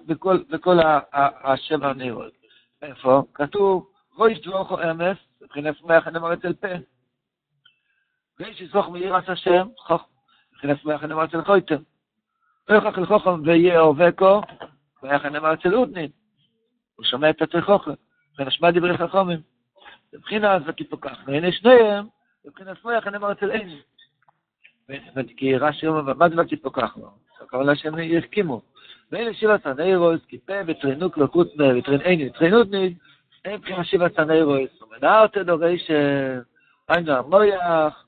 בכל, 0.49 0.79
השבע 1.43 1.93
נרות. 1.93 2.33
איפה? 2.81 3.23
כתוב, 3.33 3.89
רויש 4.15 4.41
דבורכו 4.41 4.77
אמס, 4.91 5.17
מבחינת 5.41 5.81
מויח 5.81 6.07
הנאמר 6.07 6.33
אצל 6.33 6.53
פה. 6.53 6.67
ויש 8.39 8.61
יזרוך 8.61 8.89
מיראת 8.89 9.29
השם, 9.29 9.67
מבחינת 10.53 10.85
מויח 10.85 11.03
הנאמר 11.03 11.25
אצל 11.25 11.43
חויטר. 11.43 11.77
ויוכח 12.69 12.97
לחוכם 12.97 13.41
ויהיה 13.43 13.79
עובקו, 13.79 14.41
מויח 15.03 15.25
הנאמר 15.25 15.53
אצל 15.53 15.75
אודנין. 15.75 16.09
הוא 16.97 17.05
שומע 17.05 17.29
את 17.29 17.41
התכוכם, 17.41 17.91
ונשמע 18.39 18.71
דברי 18.71 18.97
חכמים. 18.97 19.39
מבחינה 20.13 20.59
זה 20.65 20.73
כיפוקח, 20.73 21.17
והנה 21.25 21.51
שניהם, 21.51 22.05
מבחינת 22.45 22.83
מויח 22.83 23.07
הנאמר 23.07 23.31
אצל 23.31 23.51
אין. 23.51 23.69
כי 25.37 25.57
רש"י 25.57 25.87
אומר, 25.87 26.13
מה 26.13 26.29
זה 26.29 26.35
לא 26.35 26.43
כיפוקח? 26.43 26.97
הכוונה 27.41 27.75
שהם 27.75 27.99
יחכימו. 27.99 28.61
ואלה 29.11 29.33
שבע 29.33 29.57
תנאירוס, 29.57 30.25
כיפה 30.27 30.53
וטרינוק 30.67 31.17
לקות 31.17 31.47
וטרין 31.77 32.01
איני, 32.01 32.29
טרינות 32.29 32.71
ניד, 32.71 32.97
הם 33.45 33.61
כמה 33.61 33.83
שבע 33.83 34.07
תנאירוס, 34.07 34.81
ומנעת 34.81 35.37
דורש, 35.37 35.91
היינו 36.87 37.11
המויח, 37.11 38.05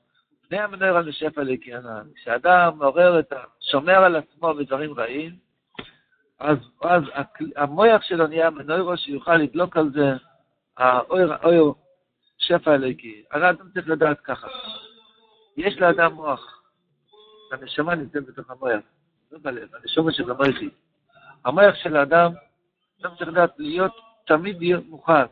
בני 0.50 0.58
המנויר 0.58 0.96
על 0.96 1.08
משפע 1.08 1.42
לקיינה. 1.42 2.02
כשאדם 2.14 2.78
מעורר 2.78 3.18
את 3.18 3.32
ה... 3.32 3.36
שומר 3.60 4.04
על 4.04 4.16
עצמו 4.16 4.54
בדברים 4.54 4.94
רעים, 4.94 5.36
אז, 6.40 6.58
אז 6.82 7.02
המויח 7.56 8.02
שלו 8.02 8.26
נהיה 8.26 8.50
מנוירו 8.50 8.96
שיוכל 8.96 9.36
לדלוק 9.36 9.76
על 9.76 9.90
זה 9.90 10.12
האויר 10.76 11.72
שפע 12.38 12.74
אליקי. 12.74 13.22
הרי 13.30 13.50
אדם 13.50 13.70
צריך 13.74 13.88
לדעת 13.88 14.20
ככה, 14.20 14.48
יש 15.56 15.78
לאדם 15.78 16.12
מוח, 16.12 16.62
הנשמה 17.52 17.94
נמצאת 17.94 18.26
בתוך 18.26 18.50
המויח. 18.50 18.80
לא 19.32 19.38
בלב, 19.42 19.68
הנשמה 19.74 20.12
של 20.12 20.30
המויכי. 20.30 20.68
המויח 21.44 21.74
של 21.74 21.96
האדם, 21.96 22.32
אדם 23.00 23.10
צריך 23.18 23.30
לדעת 23.30 23.50
להיות, 23.58 23.92
תמיד 24.26 24.58
להיות 24.58 24.84
מוכן. 24.86 25.26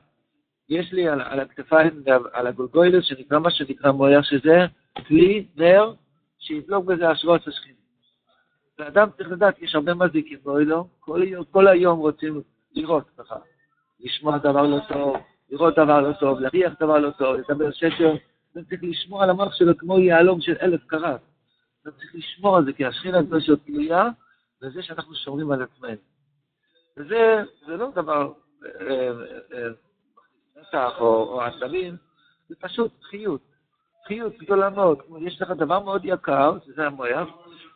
יש 0.68 0.92
לי 0.92 1.08
על, 1.08 1.20
על 1.20 1.40
הכתפיים, 1.40 2.04
על 2.32 2.46
הגולגוילוס, 2.46 3.04
שנקרא 3.04 3.38
מה 3.38 3.50
שנקרא 3.50 3.90
מויח, 3.90 4.24
שזה 4.24 4.66
כלי, 5.06 5.46
נר, 5.56 5.94
שידלוק 6.38 6.84
בזה 6.84 7.10
השראות 7.10 7.48
השכינה. 7.48 7.78
ואדם 8.78 9.08
צריך 9.16 9.30
לדעת, 9.30 9.62
יש 9.62 9.75
הרבה 9.75 9.94
מזיקים 9.94 10.38
באוילו, 10.44 10.88
כל, 11.00 11.23
כל 11.50 11.68
היום 11.68 11.99
רוצים 11.99 12.42
לראות 12.75 13.04
ככה, 13.18 13.37
לשמוע 14.00 14.38
דבר 14.38 14.62
לא 14.62 14.78
טוב, 14.88 15.16
לראות 15.50 15.75
דבר 15.75 16.00
לא 16.00 16.12
טוב, 16.12 16.40
להריח 16.40 16.73
דבר 16.80 16.99
לא 16.99 17.11
טוב, 17.11 17.37
לדבר 17.37 17.73
שקר, 17.73 18.14
אתה 18.52 18.61
צריך 18.68 18.80
לשמור 18.82 19.23
על 19.23 19.30
המוח 19.30 19.54
שלו 19.54 19.78
כמו 19.78 19.99
יהלום 19.99 20.40
של 20.40 20.54
אלף 20.62 20.85
קראט. 20.87 21.20
אתה 21.82 21.90
צריך 21.90 22.14
לשמור 22.14 22.56
על 22.56 22.64
זה, 22.64 22.73
כי 22.73 22.85
השכינה 22.85 23.18
הזו 23.18 23.56
תלויה 23.56 24.08
בזה 24.62 24.82
שאנחנו 24.82 25.14
שומרים 25.14 25.50
על 25.50 25.62
עצמנו. 25.62 26.00
וזה 26.97 27.42
זה 27.66 27.76
לא 27.76 27.90
דבר 27.90 28.32
אה, 28.64 29.11
אה, 29.52 29.68
מתח 30.61 30.92
או 31.00 31.42
עצבים, 31.42 31.97
זה 32.49 32.54
פשוט 32.61 32.92
חיות. 33.02 33.40
חיות 34.06 34.38
גדולה 34.38 34.70
מאוד. 34.70 34.99
יש 35.20 35.42
לך 35.42 35.50
דבר 35.50 35.80
מאוד 35.80 36.00
יקר, 36.04 36.58
שזה 36.66 36.87
המויח, 36.87 37.28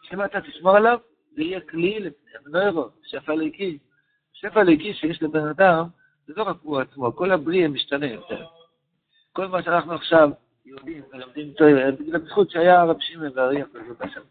שאם 0.02 0.24
אתה 0.24 0.40
תשמור 0.40 0.76
עליו, 0.76 0.98
זה 1.34 1.42
יהיה 1.42 1.60
כלי 1.60 2.10
לנוירו, 2.46 2.88
שפע 3.02 3.34
ליקי. 3.34 3.78
שפע 4.32 4.62
ליקי 4.62 4.94
שיש 4.94 5.22
לבן 5.22 5.48
אדם, 5.48 5.84
זה 6.26 6.32
לא 6.36 6.42
רק 6.42 6.56
הוא 6.62 6.80
עצמו, 6.80 7.16
כל 7.16 7.30
הבריאה 7.30 7.68
משתנה 7.68 8.06
יותר. 8.06 8.46
כל 9.32 9.46
מה 9.46 9.62
שאנחנו 9.62 9.92
עכשיו 9.92 10.30
יהודים 10.64 11.02
מלמדים 11.12 11.52
תוירה, 11.52 11.90
בגלל 11.90 12.20
הזכות 12.22 12.50
שהיה 12.50 12.80
הרב 12.80 12.96
שמעון 13.00 13.30
והאר"י 13.34 13.68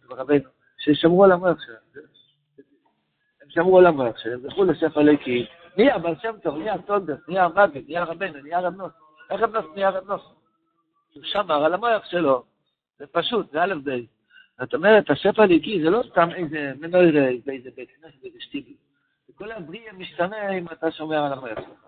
ורבנו, 0.10 0.50
ששמרו 0.78 1.24
על 1.24 1.32
המוח 1.32 1.58
שלהם. 1.66 2.06
הם 3.42 3.50
שמרו 3.50 3.80
על 3.80 3.86
המוח 3.86 4.18
שלהם, 4.18 4.40
זכו 4.40 4.64
לשפע 4.64 5.02
אלוקי, 5.02 5.46
נהיה 5.78 5.98
בעל 5.98 6.14
שם 6.22 6.36
טוב, 6.44 6.58
נהיה 6.58 6.82
תולדוס, 6.82 7.20
נהיה 7.28 7.48
מגד, 7.48 7.82
נהיה 7.88 8.04
רבנו, 8.04 8.42
נהיה 8.44 8.60
רב 8.60 8.76
נוסן. 8.76 8.92
איך 9.30 9.42
רב 9.42 9.58
נוסן 9.58 9.66
נהיה 9.76 9.90
רב? 9.90 10.20
הוא 11.14 11.24
שמר 11.24 11.66
על 11.66 11.74
המוח 11.74 12.06
שלו. 12.06 12.44
זה 13.00 13.08
פשוט, 13.08 13.52
זה 13.52 13.64
א' 13.64 13.74
ב'. 13.84 14.00
זאת 14.62 14.74
אומרת, 14.74 15.10
השפע 15.10 15.44
האלוקי 15.44 15.84
זה 15.84 15.90
לא 15.90 16.04
סתם 16.12 16.30
איזה 16.36 16.74
מנוירי, 16.80 17.42
איזה 17.48 17.70
בית 17.76 17.90
כנסת, 18.02 18.26
איזה 18.26 18.38
שטיבי. 18.40 18.76
כל 19.36 19.52
הבריאה 19.52 19.94
משתנה 19.94 20.50
אם 20.50 20.66
אתה 20.68 20.92
שומר 20.92 21.24
על 21.24 21.34
המוח 21.34 21.50
שלך. 21.56 21.86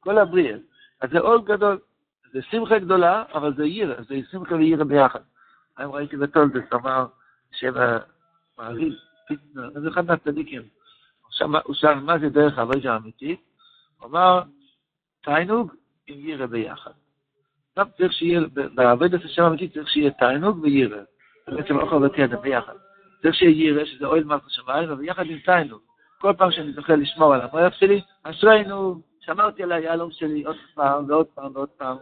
כל 0.00 0.18
הבריאה. 0.18 0.56
אז 1.00 1.10
זה 1.10 1.18
עול 1.18 1.42
גדול. 1.44 1.78
זה 2.32 2.42
שמחה 2.42 2.78
גדולה, 2.78 3.24
אבל 3.34 3.54
זה 3.56 3.64
יירה, 3.64 4.02
זה 4.02 4.14
שמחה 4.30 4.54
ויירה 4.54 4.84
ביחד. 4.84 5.20
היום 5.76 5.92
ראיתי 5.92 6.16
בטולדס, 6.16 6.72
אמר 6.72 7.06
שבע 7.52 7.98
מעריב, 8.58 8.92
זה 9.54 9.88
אחד 9.88 10.06
מהצדיקים. 10.06 10.62
הוא 11.64 11.74
שאל 11.74 11.94
מה 11.94 12.18
זה 12.18 12.28
דרך 12.28 12.58
הוויג'ה 12.58 12.92
האמיתית? 12.92 13.40
הוא 14.00 14.08
אמר, 14.08 14.42
תיינוג 15.22 15.74
עם 16.06 16.28
יירה 16.28 16.46
ביחד. 16.46 16.90
עכשיו 17.70 17.86
צריך 17.96 18.12
שיהיה, 18.12 18.40
בעבודת 18.74 19.24
השם 19.24 19.42
האמיתית 19.42 19.74
צריך 19.74 19.88
שיהיה 19.88 20.10
תיינוג 20.10 20.58
ויירה. 20.62 21.02
בעצם 21.48 21.78
אוכל 21.78 22.04
וקדם 22.06 22.40
ביחד. 22.42 22.72
צריך 23.22 23.34
שיהיה 23.34 23.52
יירה, 23.52 23.86
שזה 23.86 24.06
אוהל 24.06 24.24
מלכות 24.24 24.50
שמיים, 24.50 24.90
אבל 24.90 25.04
יחד 25.04 25.26
עם 25.26 25.38
תיינוג. 25.38 25.80
כל 26.18 26.32
פעם 26.38 26.50
שאני 26.50 26.72
זוכה 26.72 26.96
לשמור 26.96 27.34
על 27.34 27.40
המוח 27.40 27.74
שלי, 27.74 28.00
אשרינו, 28.22 29.00
שמרתי 29.20 29.62
על 29.62 29.72
היהלום 29.72 30.10
שלי 30.10 30.44
עוד 30.44 30.56
פעם 30.74 31.04
ועוד 31.08 31.26
פעם 31.26 31.50
ועוד 31.54 31.68
פעם. 31.68 31.96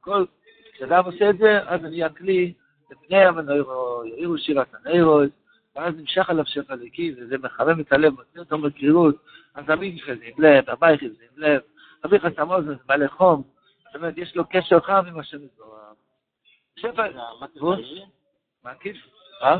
הכל, 0.00 0.24
כשאדם 0.72 1.04
עושה 1.04 1.30
את 1.30 1.38
זה, 1.38 1.60
אז 1.66 1.84
אני 1.84 2.06
אקלי 2.06 2.52
לפני 2.90 3.24
המנוירו, 3.24 4.02
יאירו 4.04 4.38
שירת 4.38 4.74
הנוירו, 4.74 5.20
ואז 5.76 5.94
נמשך 5.96 6.30
עליו 6.30 6.46
שפע 6.46 6.74
ליקי, 6.74 7.14
וזה 7.16 7.38
מחמם 7.38 7.80
את 7.80 7.92
הלב, 7.92 8.12
מוציא 8.12 8.40
אותו 8.40 8.58
בקרירות, 8.58 9.14
אז 9.54 9.64
תמיד 9.66 9.98
זה 10.06 10.12
עם 10.12 10.44
לב, 10.44 10.70
הבית 10.70 11.00
זה 11.00 11.06
עם 11.06 11.42
לב, 11.42 11.60
אביך 12.04 12.26
סמוז 12.36 12.64
זה 12.64 12.74
מלא 12.88 13.08
חום, 13.08 13.42
זאת 13.86 13.96
אומרת, 13.96 14.18
יש 14.18 14.36
לו 14.36 14.44
קשר 14.50 14.80
חם 14.80 15.02
עם 15.08 15.18
השם 15.18 15.38
יזרוע. 15.42 15.78
שפע, 16.76 17.06
מה 17.40 17.46
כיף? 18.74 18.96
אה? 19.42 19.58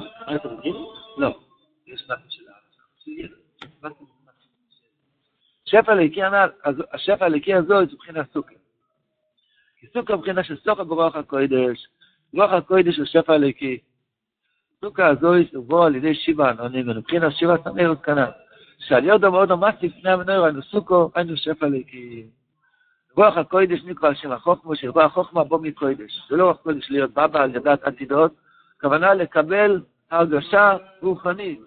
לא, 1.18 1.38
יש 1.86 2.10
נפש 2.10 2.34
של 2.34 2.42
הארץ. 2.48 2.66
שפע 5.64 5.94
ליקי 5.94 6.22
הנ"ל, 6.22 6.48
השפע 6.92 7.24
הליקי 7.24 7.54
הזו 7.54 7.86
זה 7.86 7.92
מבחינת 7.92 8.32
סוכר. 8.32 8.54
כי 9.80 9.86
סוכר 9.86 10.16
מבחינה 10.16 10.44
של 10.44 10.56
סוכר 10.56 10.84
ברוח 10.84 11.16
הקודש, 11.16 11.88
רוח 12.34 12.52
הקודש 12.52 12.96
הוא 12.96 13.06
שפע 13.06 13.34
הליקי. 13.34 13.78
סוכר 14.80 15.06
הזו 15.06 15.36
יבוא 15.36 15.86
על 15.86 15.94
ידי 15.94 16.14
שיבה 16.14 16.50
ענונים, 16.50 16.88
ומבחינת 16.88 17.32
שיבה 17.32 17.58
תמרת 17.58 18.04
כנ"ל. 18.04 18.30
שעל 18.78 19.04
יודו 19.04 19.30
מאוד 19.32 19.54
מסטיק 19.54 19.92
פני 20.00 20.10
המנויר, 20.10 20.44
היינו 20.44 20.62
סוכו, 20.62 21.10
היינו 21.14 21.36
שפע 21.36 21.66
ליקי. 21.66 22.26
רוח 23.16 23.36
הקודש 23.36 23.80
נקרא 23.84 24.08
על 24.08 24.14
שם 24.14 24.32
החוכמה, 24.32 24.76
שרוח 24.76 25.04
החוכמה 25.04 25.44
בו 25.44 25.58
מקודש. 25.58 26.20
זה 26.30 26.36
לא 26.36 26.44
רוח 26.44 26.56
קודש 26.56 26.90
להיות 26.90 27.10
בבא 27.10 27.42
על 27.42 27.56
ידת 27.56 27.82
עתידות, 27.82 28.32
הכוונה 28.86 29.14
לקבל 29.14 29.80
הרגשה 30.10 30.76
רוחנית, 31.02 31.60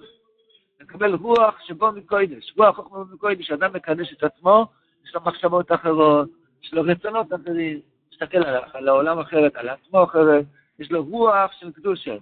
לקבל 0.82 1.14
רוח 1.14 1.60
שבו 1.64 1.92
מקודש, 1.92 2.54
רוח 2.58 2.76
חוכמה 2.76 3.04
מקודש, 3.14 3.52
אדם 3.52 3.74
מקדש 3.74 4.14
את 4.14 4.24
עצמו, 4.24 4.66
יש 5.06 5.16
לו 5.16 5.22
מחשבות 5.26 5.72
אחרות, 5.72 6.30
יש 6.64 6.74
לו 6.74 6.82
רצונות 6.82 7.28
אחרים, 7.34 7.80
מסתכל 8.14 8.38
על, 8.38 8.64
על 8.74 8.88
העולם 8.88 9.20
אחרת, 9.20 9.56
על 9.56 9.70
עצמו 9.70 10.04
אחרת, 10.04 10.46
יש 10.80 10.92
לו 10.92 11.04
רוח 11.04 11.52
של 11.52 11.72
קדושה, 11.72 12.16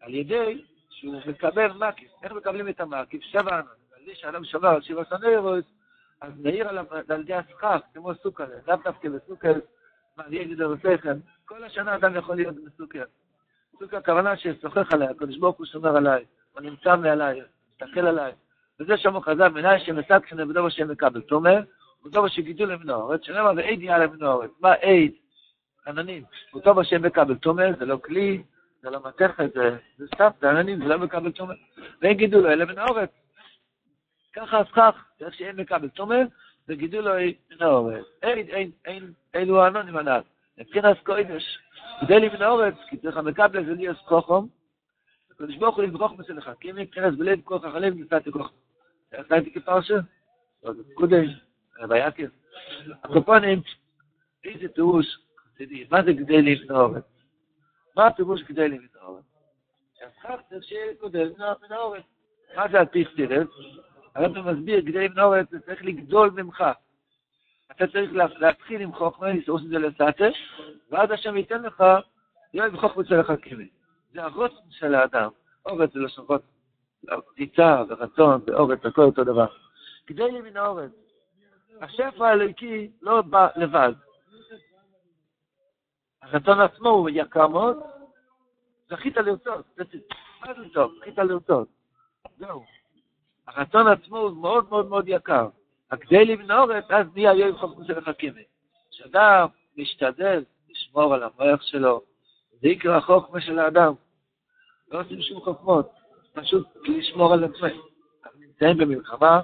על 0.00 0.14
ידי 0.14 0.64
שהוא 0.90 1.20
מקבל 1.28 1.72
מקיף. 1.72 2.10
איך 2.22 2.32
מקבלים 2.32 2.68
את 2.68 2.80
המקיף? 2.80 3.22
שבע 3.22 3.54
ענן. 3.54 3.66
על 3.96 4.02
ידי 4.02 4.14
שאדם 4.14 4.44
שבר 4.44 4.68
על 4.68 4.82
שבע 4.82 5.02
סנרוס, 5.04 5.64
אז 6.20 6.32
נעיר 6.38 6.68
על 6.68 6.78
ידי 7.20 7.34
הסכך, 7.34 7.78
כמו 7.94 8.14
סוכר, 8.14 8.46
לאו 8.68 8.76
דווקא 8.84 9.08
בסוכר, 9.08 9.54
מה 10.16 10.24
אני 10.26 10.42
אגיד 10.42 10.58
לכם, 10.58 11.18
כל 11.44 11.64
השנה 11.64 11.94
אדם 11.94 12.16
יכול 12.16 12.36
להיות 12.36 12.54
בסוכר. 12.64 13.04
סוכר 13.78 13.96
הכוונה 13.96 14.36
ששוחח 14.36 14.92
עליי, 14.92 15.08
הקדוש 15.08 15.36
ברוך 15.36 15.58
הוא 15.58 15.66
שומר 15.66 15.96
עליי, 15.96 16.24
הוא 16.52 16.60
נמצא 16.62 16.96
מעליי, 16.96 17.40
מסתכל 17.72 18.00
עליי. 18.00 18.32
וזה 18.80 18.96
שמו 18.96 19.20
חז"ל, 19.20 19.48
מנהל 19.48 19.78
שמסק 19.78 20.26
שנבדו 20.26 20.64
בשם 20.64 20.90
מקבל. 20.90 21.20
תומר, 21.20 21.60
הוא 22.02 22.12
טוב 22.12 22.28
שגידול 22.28 22.72
למין 22.72 22.90
האורץ, 22.90 23.20
שנאמר 23.24 23.52
ועד 23.56 23.82
יהיה 23.82 23.98
למין 23.98 24.22
האורץ. 24.22 24.50
מה 24.60 24.72
עד? 24.72 25.10
עננים. 25.86 26.22
הוא 26.50 26.62
טוב 26.62 26.78
השם 26.78 27.02
מקבל. 27.02 27.34
תומר, 27.34 27.70
זה 27.78 27.84
לא 27.84 27.96
כלי, 28.04 28.42
זה 28.82 28.90
לא 28.90 29.00
מתכת, 29.04 29.52
זה, 29.98 30.06
סתם, 30.14 30.28
זה 30.40 30.50
עננים, 30.50 30.78
זה 30.78 30.84
לא 30.84 30.98
מקבל 30.98 31.32
צומר. 31.32 31.54
ואין 32.02 32.16
גידול 32.16 32.46
אלא 32.46 32.64
מן 32.64 32.78
האורץ. 32.78 33.10
ככה 34.32 34.58
אז 34.58 34.66
כך, 34.72 35.04
איך 35.20 35.34
שאין 35.34 35.56
מקבל 35.56 35.88
צומר, 35.88 36.22
זה 36.66 36.74
גידול 36.74 37.08
מן 37.50 37.66
האורץ. 37.66 38.04
אין, 38.22 38.38
אין, 38.38 38.70
אין, 38.84 39.12
אלו 39.34 39.62
הענונים 39.62 39.96
הנ"ל. 39.96 40.20
מבחינת 40.58 40.96
קוידש, 41.02 41.58
כדי 42.04 42.20
לבין 42.20 42.42
האורץ, 42.42 42.74
כי 42.90 42.96
צריך 42.96 43.16
המקב 43.16 43.56
לגלי 43.56 43.90
אס 43.90 43.96
כוחום, 44.04 44.48
וקדוש 45.30 45.56
ברוך 45.56 45.76
הוא 45.76 45.84
לברוך 45.84 46.12
בשל 46.12 46.32
לך, 46.32 46.50
כי 46.60 46.70
אם 46.70 46.78
יקרס 46.78 47.14
בלב 47.14 47.40
כוח 47.44 47.64
החלב, 47.64 47.94
נפלתי 47.96 48.32
כוח. 48.32 48.52
אתה 49.20 49.34
הייתי 49.34 49.52
כפרשה? 49.52 49.94
קודש, 50.94 51.28
רבי 51.78 51.98
יקר. 51.98 52.26
הקופונים, 53.04 53.60
איזה 54.44 54.68
תירוש, 54.68 55.06
תדעי, 55.56 55.86
מה 55.90 56.02
זה 56.04 56.12
כדי 56.12 56.42
לבין 56.42 56.76
מה 57.96 58.06
התירוש 58.06 58.42
כדי 58.42 58.68
לבין 58.68 58.88
האורץ? 59.00 59.24
שהפכך 59.98 60.40
צריך 60.48 60.64
שיהיה 60.64 60.94
כדי 61.00 61.24
לבין 61.24 61.42
האורץ. 61.70 62.02
מה 62.56 62.68
זה 62.72 62.80
הפיך 62.80 63.14
תירס? 63.16 63.48
הרבה 64.14 64.52
מסביר, 64.52 64.80
כדי 64.82 65.08
לבין 65.08 65.18
צריך 65.66 65.84
לגדול 65.84 66.30
ממך. 66.30 66.64
אתה 67.72 67.86
צריך 67.86 68.10
להתחיל 68.14 68.80
עם 68.80 68.92
חוכמה, 68.92 69.28
לסרוס 69.32 69.62
את 69.62 69.68
זה 69.68 69.78
לסאטה, 69.78 70.24
ואז 70.90 71.10
השם 71.10 71.36
ייתן 71.36 71.62
לך, 71.62 71.84
יואי 72.54 72.70
בחוכמה 72.70 73.02
אצל 73.02 73.20
החכימים. 73.20 73.68
זה 74.12 74.24
הרוצן 74.24 74.70
של 74.70 74.94
האדם. 74.94 75.30
אורץ 75.66 75.92
זה 75.92 76.00
לשון 76.00 76.24
רוצן. 76.28 76.46
ריצה 77.38 77.82
ורצון 77.88 78.40
ואורץ, 78.46 78.86
הכל 78.86 79.02
אותו 79.02 79.24
דבר. 79.24 79.46
גדלים 80.06 80.44
מן 80.44 80.56
האורץ. 80.56 80.90
השפע 81.80 82.28
האלוקי 82.28 82.90
לא 83.02 83.22
בא 83.22 83.48
לבד. 83.56 83.92
הרצון 86.22 86.60
עצמו 86.60 86.88
הוא 86.88 87.10
יקר 87.12 87.46
מאוד, 87.46 87.76
זכית 88.90 89.16
לרצות, 89.16 89.78
מה 90.40 90.54
זה 90.54 90.68
טוב? 90.74 90.92
זכית 91.00 91.18
לרצות. 91.18 91.68
זהו. 92.38 92.64
הרצון 93.46 93.86
עצמו 93.86 94.18
הוא 94.18 94.36
מאוד 94.36 94.68
מאוד 94.70 94.88
מאוד 94.88 95.04
יקר. 95.08 95.48
מן 96.38 96.50
האורץ, 96.50 96.84
אז 96.88 97.06
נהיה 97.14 97.32
יום 97.34 97.56
חוכמה 97.56 97.84
של 97.84 97.98
החכימי. 97.98 98.42
כשאדם 98.90 99.46
משתדל 99.76 100.44
לשמור 100.70 101.14
על 101.14 101.22
המוח 101.22 101.62
שלו, 101.62 102.02
זה 102.60 102.68
יקרא 102.68 102.96
החוכמה 102.96 103.40
של 103.40 103.58
האדם. 103.58 103.92
לא 104.90 105.00
עושים 105.00 105.22
שום 105.22 105.40
חוכמות, 105.40 105.90
פשוט 106.32 106.66
לשמור 106.84 107.32
על 107.32 107.44
עצמנו. 107.44 107.82
אנחנו 108.24 108.40
נמצאים 108.40 108.78
במלחמה, 108.78 109.40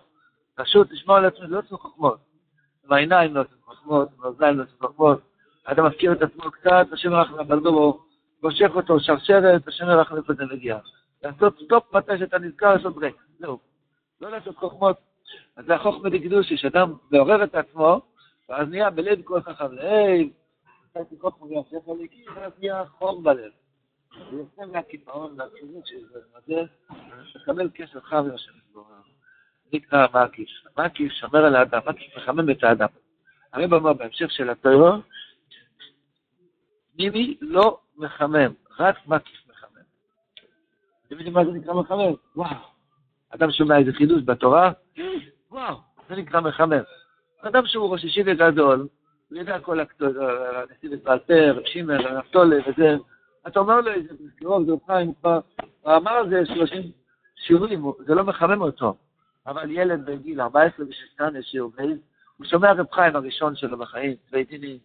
פשוט 0.55 0.93
לשמור 0.93 1.17
על 1.17 1.25
עצמנו, 1.25 1.49
לא 1.49 1.59
עושים 1.59 1.77
חוכמות. 1.77 2.19
עם 2.85 2.93
העיניים 2.93 3.35
לא 3.35 3.41
עושים 3.41 3.59
חוכמות, 3.65 4.09
עם 4.19 4.25
האוזניים 4.25 4.59
לא 4.59 4.63
עושים 4.63 4.77
חוכמות. 4.81 5.21
אדם 5.65 5.87
מזכיר 5.87 6.13
את 6.13 6.23
עצמו 6.23 6.51
קצת, 6.51 6.87
השם 6.93 7.13
ירח 7.13 7.31
לבלדו, 7.31 8.01
מושך 8.43 8.71
אותו 8.75 9.01
שרשרת, 9.01 9.69
השם 9.69 9.85
ירח 9.85 10.13
לאיפה 10.13 10.33
זה 10.33 10.45
מגיע. 10.45 10.79
לעשות 11.23 11.59
סטופ 11.65 11.95
מתי 11.95 12.19
שאתה 12.19 12.39
נזכר 12.39 12.75
לעשות 12.75 12.95
ברק, 12.95 13.15
זהו. 13.39 13.59
לא 14.21 14.31
לעשות 14.31 14.57
חוכמות. 14.57 15.10
אז 15.57 15.65
זה 15.65 15.75
החוכמה 15.75 16.11
דקדושי, 16.11 16.57
שאדם 16.57 16.95
מעורר 17.11 17.45
את 17.45 17.55
עצמו, 17.55 18.01
ואז 18.49 18.69
נהיה 18.69 18.91
בלב 18.91 19.23
כל 19.23 19.41
חכם 19.41 19.73
לב, 19.73 20.29
עשיתי 20.95 21.21
חוכמה 21.21 21.47
ויפה 21.47 21.97
ליקי, 21.97 22.25
ואז 22.35 22.53
נהיה 22.59 22.85
חור 22.87 23.23
בלב. 23.23 23.51
זה 24.31 24.37
יוצא 24.37 24.63
מהקיפאון, 24.73 25.37
מהכיוון 25.37 25.83
שזה 25.85 26.19
מזה, 26.39 26.63
לקבל 27.35 27.71
קשר 27.75 28.01
חם 28.01 28.17
עם 28.17 28.35
השם 28.35 28.53
יתברך. 28.59 28.87
נקרא 29.73 30.07
מקיף. 30.15 30.49
מקיף 30.79 31.13
שומר 31.13 31.45
על 31.45 31.57
האדם, 31.57 31.81
מקיף 31.87 32.17
מחמם 32.17 32.51
את 32.51 32.65
האדם. 32.65 32.89
הרב 33.53 33.75
אמר 33.75 33.93
בהמשך 33.93 34.31
של 34.31 34.51
הטרור, 34.51 34.97
פנימי 36.93 37.37
לא 37.41 37.81
מחמם, 37.97 38.53
רק 38.79 38.97
מקיף 39.07 39.49
מחמם. 39.49 39.83
אתם 41.07 41.15
יודעים 41.15 41.33
מה 41.33 41.45
זה 41.45 41.51
נקרא 41.51 41.75
מחמם? 41.75 42.15
וואו. 42.37 42.80
אדם 43.35 43.51
שומע 43.51 43.79
איזה 43.79 43.93
חידוש 43.93 44.23
בתורה, 44.25 44.73
וואו, 45.51 45.77
זה 46.09 46.17
נקרא 46.17 46.41
מחמם. 46.41 46.83
אדם 47.43 47.67
שהוא 47.67 47.93
ראש 47.93 48.05
ישיבה 48.05 48.35
גדול, 48.35 48.89
הוא 49.31 49.39
יודע 49.39 49.59
כל 49.59 49.81
הכתוב, 49.81 50.17
הנשיא 50.19 50.89
וספלטר, 50.93 51.55
רב 51.57 51.67
שימר, 51.67 52.19
נפתולה 52.19 52.57
וזה, 52.67 52.97
אתה 53.47 53.61
אומר 53.61 53.81
לו 53.81 53.93
איזה 53.93 54.09
מזכירות, 54.21 54.67
זה 54.67 54.73
חיים 54.87 55.13
כבר, 55.21 55.41
הוא 55.81 55.97
אמר 55.97 56.29
זה 56.31 56.47
30 56.47 56.83
שיעורים, 57.37 57.85
זה 58.07 58.15
לא 58.15 58.25
מחמם 58.25 58.63
אותו. 58.63 58.97
אבל 59.47 59.71
ילד 59.71 60.05
בגיל 60.05 60.41
14 60.41 60.87
ו-16 60.87 61.43
שיעור 61.43 61.73
הוא 62.37 62.47
שומע 62.47 62.73
רב 62.73 62.87
חיים 62.93 63.17
הראשון 63.17 63.57
שלו 63.57 63.79
בחיים, 63.79 64.15
צבי 64.29 64.45
דיני, 64.45 64.79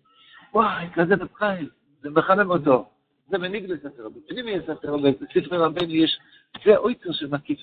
וואי, 0.53 0.88
כזה 0.93 1.13
רב 1.13 1.34
חיים, 1.34 1.69
זה 2.01 2.10
מחמם 2.10 2.51
אותו. 2.51 2.89
זה 3.29 3.38
בניגלס 3.38 3.79
בפנימי 4.15 4.58
הספר, 4.58 4.97
בספר 4.97 5.63
רבנו 5.63 5.93
יש, 5.93 6.19
זה 6.65 6.77
אויצר 6.77 7.12
של 7.12 7.27
מקיף. 7.27 7.60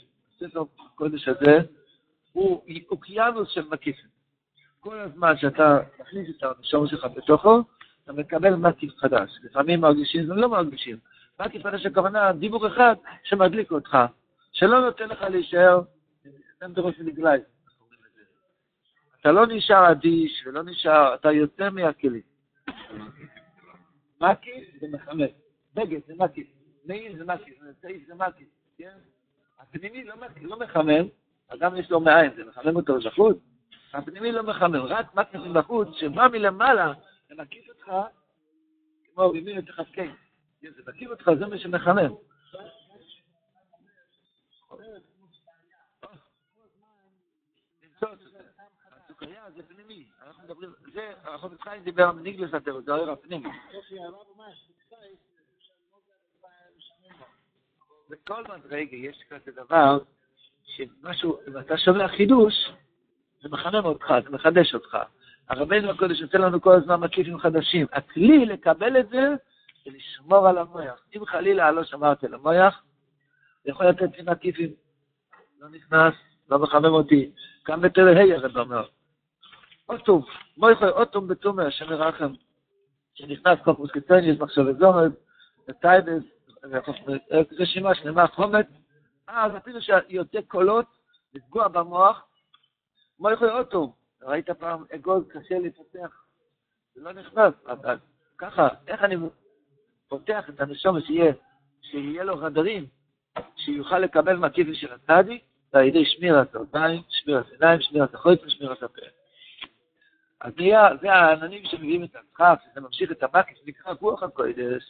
ספר 0.49 0.65
הקודש 0.87 1.29
הזה 1.29 1.59
הוא 2.33 2.63
אוקיינוס 2.91 3.49
של 3.49 3.69
מקיפים. 3.69 4.11
כל 4.81 4.99
הזמן 4.99 5.37
שאתה 5.37 5.79
מכניס 6.01 6.29
את 6.37 6.43
הנשום 6.43 6.87
שלך 6.87 7.07
בתוכו, 7.17 7.63
אתה 8.05 8.13
מקבל 8.13 8.55
מקיף 8.55 8.97
חדש. 8.97 9.31
לפעמים 9.43 9.81
מרגישים, 9.81 10.27
זה 10.27 10.35
לא 10.35 10.49
מרגישים. 10.49 10.99
מקיף 11.41 11.63
חדש 11.63 11.87
הכוונה, 11.87 12.33
דיבור 12.33 12.67
אחד 12.67 12.95
שמדליק 13.25 13.71
אותך, 13.71 13.99
שלא 14.53 14.81
נותן 14.81 15.09
לך 15.09 15.23
להישאר, 15.23 15.81
אתם 16.59 16.73
דורש 16.73 16.95
ונגלאי. 16.99 17.39
אתה 19.21 19.33
לא 19.33 19.47
נשאר 19.47 19.91
אדיש 19.91 20.47
ולא 20.47 20.63
נשאר, 20.63 21.15
אתה 21.15 21.33
יוצא 21.33 21.71
מהכלים. 21.71 22.23
מקיף 24.21 24.81
זה 24.81 24.87
מחמם, 24.93 25.27
בגד 25.75 26.01
זה 26.07 26.15
מקיף, 26.19 26.47
מעיל 26.85 27.19
זה 27.19 27.25
מקיף, 27.25 27.55
צעיף 27.81 28.07
זה 28.07 28.15
מקיף, 28.15 28.49
כן? 28.79 28.99
הפנימי 29.63 30.05
לא, 30.05 30.15
לא 30.41 30.59
מחמם, 30.59 31.09
אדם 31.49 31.77
יש 31.77 31.91
לו 31.91 32.01
מעין, 32.01 32.35
זה 32.37 32.45
מחמם 32.45 32.77
אותו 32.77 32.95
בחוץ, 33.01 33.37
הפנימי 33.93 34.33
לא 34.33 34.43
מחמם, 34.43 34.77
רק 34.77 35.15
מקיף 35.15 35.41
בחוץ, 35.55 35.89
שבא 35.97 36.29
מלמעלה 36.33 36.93
ומקיף 37.31 37.69
אותך, 37.69 37.93
כמו 39.15 39.33
במין 39.33 39.59
את 39.59 39.69
החזקי, 39.69 40.09
זה 40.63 40.83
מקיף 40.89 41.11
אותך, 41.11 41.31
זה 41.39 41.47
מה 41.47 41.59
שמחמם. 41.59 42.15
זה 49.57 49.63
פנימי, 49.69 50.07
אנחנו 50.27 50.43
מדברים, 50.45 50.73
זה, 50.93 51.13
החופץ 51.25 51.61
חיים 51.61 51.83
דיבר 51.83 52.09
על 52.09 52.15
ניגלס 52.15 52.55
הטרו, 52.55 52.83
זה 52.83 52.95
העיר 52.95 53.11
הפנימי. 53.11 53.49
בכל 58.13 58.43
מדרגה 58.43 58.97
יש 58.97 59.25
כזה 59.31 59.51
דבר, 59.53 59.99
שמשהו, 60.65 61.39
אם 61.49 61.59
אתה 61.59 61.77
שומע 61.77 62.09
חידוש, 62.09 62.55
זה 63.43 63.49
מחמם 63.49 63.85
אותך, 63.85 64.15
זה 64.25 64.31
מחדש 64.31 64.75
אותך. 64.75 64.99
הרבנו 65.49 65.91
הקודש 65.91 66.21
נותן 66.21 66.41
לנו 66.41 66.61
כל 66.61 66.75
הזמן 66.75 67.01
מקיפים 67.01 67.39
חדשים. 67.39 67.87
הכלי 67.93 68.47
לקבל 68.47 69.01
את 69.01 69.09
זה, 69.09 69.29
זה 69.85 69.91
לשמור 69.91 70.49
על 70.49 70.59
המוח. 70.59 71.05
אם 71.17 71.25
חלילה 71.25 71.71
לא 71.71 71.85
שמרתי 71.85 72.27
על 72.27 72.35
המוח, 72.35 72.85
זה 73.65 73.71
יכול 73.71 73.87
לתת 73.87 74.19
לי 74.19 74.25
מקיפים. 74.33 74.71
לא 75.61 75.69
נכנס, 75.69 76.15
לא 76.51 76.59
מחמם 76.59 76.85
אותי. 76.85 77.31
גם 77.69 77.81
בתל 77.81 78.09
ה' 78.09 78.35
הרב 78.35 78.59
אומר. 78.59 78.85
אוטום, 79.89 80.25
מויכוי 80.57 80.89
אוטום 80.89 81.29
בתומר, 81.29 81.67
השם 81.67 81.93
ירחם, 81.93 82.33
שנכנס 83.15 83.59
קופוס 83.65 83.91
קיצוניס, 83.91 84.41
מחשב 84.41 84.61
וזורד, 84.67 85.13
וטייבס, 85.69 86.23
רשימה 87.59 87.95
שלמה 87.95 88.27
חומת, 88.27 88.67
אז 89.27 89.57
אפילו 89.57 89.79
שיוצא 89.83 90.41
קולות, 90.49 90.87
לפגוע 91.35 91.69
במוח, 91.69 92.27
מויכוי 93.19 93.51
אוטום. 93.51 93.93
ראית 94.23 94.51
פעם 94.51 94.85
אגוז 94.95 95.29
קשה 95.29 95.59
לפתח, 95.59 96.25
זה 96.95 97.03
לא 97.03 97.13
נכנס, 97.13 97.55
אבל 97.67 97.99
ככה, 98.39 98.69
איך 98.87 99.03
אני 99.03 99.17
פותח 100.09 100.45
את 100.49 100.61
הנשום 100.61 101.01
שיהיה, 101.01 101.33
שיהיה 101.83 102.25
לו 102.25 102.37
חדרים, 102.37 102.87
שיוכל 103.57 103.99
לקבל 103.99 104.37
מקיפים 104.37 104.75
של 104.75 104.93
הצדיק, 104.93 105.43
ועל 105.73 105.85
ידי 105.85 106.05
שמירת 106.05 106.55
האוזניים, 106.55 107.03
שמירת 107.09 107.47
עיניים, 107.53 107.81
שמירת 107.81 108.15
החוץ 108.15 108.41
ושמירת 108.45 108.83
הפה. 108.83 109.03
אז 110.41 110.53
זה 111.01 111.13
העננים 111.13 111.65
שמביאים 111.65 112.05
את 112.05 112.17
הדחף, 112.17 112.59
שזה 112.65 112.81
ממשיך 112.81 113.13
את 113.13 113.23
המקיף, 113.23 113.59
נקרא 113.67 113.95
רוח 114.01 114.23
הקודש, 114.23 114.83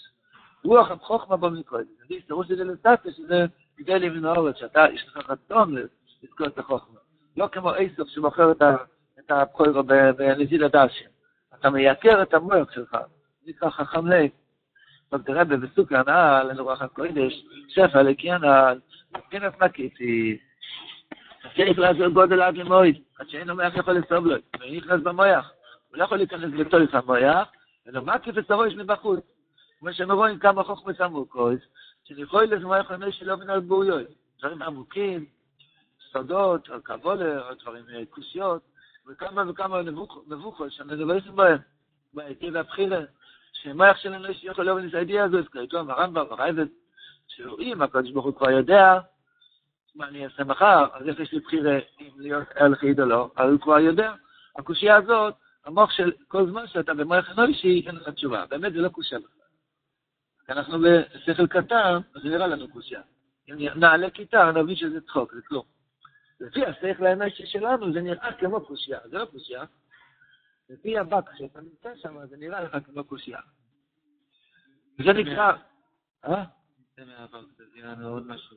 רוח 0.64 0.90
החוכמה 0.90 1.36
במקודש. 1.36 1.86
זה 2.08 2.14
הסתרוש 2.14 2.48
של 2.48 2.56
זה 2.56 2.64
לסטטה, 2.64 3.10
שזה 3.10 3.46
כדי 3.76 3.98
למין 3.98 4.24
האורץ, 4.24 4.56
שאתה, 4.56 4.84
יש 4.92 5.06
לך 5.06 5.30
רצון 5.30 5.74
לזכור 6.22 6.46
את 6.46 6.58
החוכמה. 6.58 7.00
לא 7.36 7.48
כמו 7.52 7.74
איסוף 7.74 8.08
שמוכר 8.08 8.52
את 9.18 9.30
הפרוירו 9.30 9.82
בנזיל 10.16 10.64
הדשן. 10.64 11.06
אתה 11.60 11.70
מייקר 11.70 12.22
את 12.22 12.34
המוח 12.34 12.72
שלך, 12.72 12.96
זה 13.44 13.50
נקרא 13.50 13.70
חכם 13.70 14.06
לב. 14.06 14.30
דוקטור 15.12 15.34
רבי 15.34 15.56
בסוכה 15.56 16.00
הנעל, 16.00 16.50
אין 16.50 16.58
רוח 16.58 16.82
הקודש, 16.82 17.44
שפע 17.68 18.02
לקיאנל, 18.02 18.80
מבחינת 19.16 19.62
מקיפי. 19.62 20.38
צריך 21.56 21.78
לעשות 21.78 22.12
גודל 22.12 22.42
עד 22.42 22.56
למועד, 22.56 22.94
עד 23.18 23.28
שאין 23.28 23.48
לו 23.48 23.54
מוח 23.54 23.76
יכול 23.76 23.94
לסוב 23.94 24.26
לו, 24.26 24.36
ונכנס 24.60 25.00
במוח. 25.02 25.52
הוא 25.88 25.98
לא 25.98 26.04
יכול 26.04 26.18
להיכנס 26.18 26.50
בתוך 26.60 26.94
המוח, 26.94 27.48
אלא 27.88 28.00
מקיף 28.00 28.38
את 28.38 28.50
הראש 28.50 28.74
מבחוץ. 28.74 29.31
כמו 29.82 29.92
שהם 29.92 30.12
רואים 30.12 30.38
כמה 30.38 30.64
חוכמה 30.64 30.92
עמוקות, 31.00 31.58
שלכוי 32.04 32.46
לזמוח 32.46 32.90
הנוי 32.90 33.12
שלא 33.12 33.36
מן 33.36 33.68
בוריוי. 33.68 34.04
דברים 34.38 34.62
עמוקים, 34.62 35.26
סודות, 36.12 36.70
או 36.70 36.82
קבולה, 36.82 37.48
או 37.48 37.54
דברים 37.54 37.84
אה, 37.94 38.02
כוסיות, 38.10 38.62
וכמה 39.06 39.50
וכמה 39.50 39.82
מבוכות 40.26 40.72
שמדברים 40.72 41.22
בהם, 41.34 41.58
בעייתי 42.14 42.50
והבחירה, 42.50 43.00
שמוח 43.52 43.96
של 43.96 44.12
אנוש 44.12 44.44
יכול 44.44 44.64
להיות 44.64 44.78
בניסיידיה 44.78 45.24
הזו, 45.24 45.38
כריתו 45.52 45.78
הרמב"ם, 45.78 46.26
הרייבד, 46.30 46.66
שרואים, 47.28 47.82
הקדוש 47.82 48.10
ברוך 48.10 48.26
הוא 48.26 48.34
כבר 48.34 48.50
יודע 48.50 48.98
מה 49.94 50.08
אני 50.08 50.24
אעשה 50.24 50.44
מחר, 50.44 50.86
אז 50.92 51.08
איך 51.08 51.20
יש 51.20 51.32
לי 51.32 51.40
בחירה 51.40 51.78
אם 52.00 52.10
להיות 52.16 52.48
אל 52.60 52.74
חיד 52.74 53.00
או 53.00 53.06
לא, 53.06 53.30
אז 53.36 53.50
הוא 53.50 53.60
כבר 53.60 53.78
יודע. 53.78 54.12
הקושייה 54.58 54.96
הזאת, 54.96 55.34
המוח 55.66 55.90
של 55.90 56.12
כל 56.28 56.46
זמן 56.50 56.66
שאתה 56.66 56.94
במוח 56.94 57.30
אנושי, 57.38 57.84
אין 57.86 57.96
לך 57.96 58.08
תשובה. 58.08 58.44
באמת 58.50 58.72
זה 58.72 58.78
לא 58.78 58.88
קושייה 58.88 59.20
בכלל. 59.20 59.41
אנחנו 60.48 60.78
בשכל 60.78 61.46
קטן, 61.46 61.98
זה 62.22 62.28
נראה 62.28 62.46
לנו 62.46 62.68
קושייה. 62.68 63.00
אם 63.48 63.54
נעלה 63.76 64.10
כיתה, 64.10 64.52
נבין 64.52 64.76
שזה 64.76 65.00
צחוק, 65.00 65.34
זה 65.34 65.42
כלום. 65.42 65.64
לפי 66.40 66.66
השכל 66.66 67.06
האנושי 67.06 67.46
שלנו 67.46 67.92
זה 67.92 68.00
נראה 68.00 68.32
כמו 68.32 68.60
קושייה, 68.60 68.98
זה 69.04 69.18
לא 69.18 69.24
קושייה. 69.24 69.64
לפי 70.70 70.98
הבק 70.98 71.24
שאתה 71.38 71.60
נמצא 71.60 71.90
שם, 71.96 72.26
זה 72.26 72.36
נראה 72.36 72.60
לך 72.60 72.76
כמו 72.86 73.04
קושייה. 73.04 73.40
וזה 74.98 75.12
נקרא... 75.12 75.52
אה? 76.24 76.44
זה 76.96 77.04
נראה 77.74 77.96
משהו. 78.26 78.56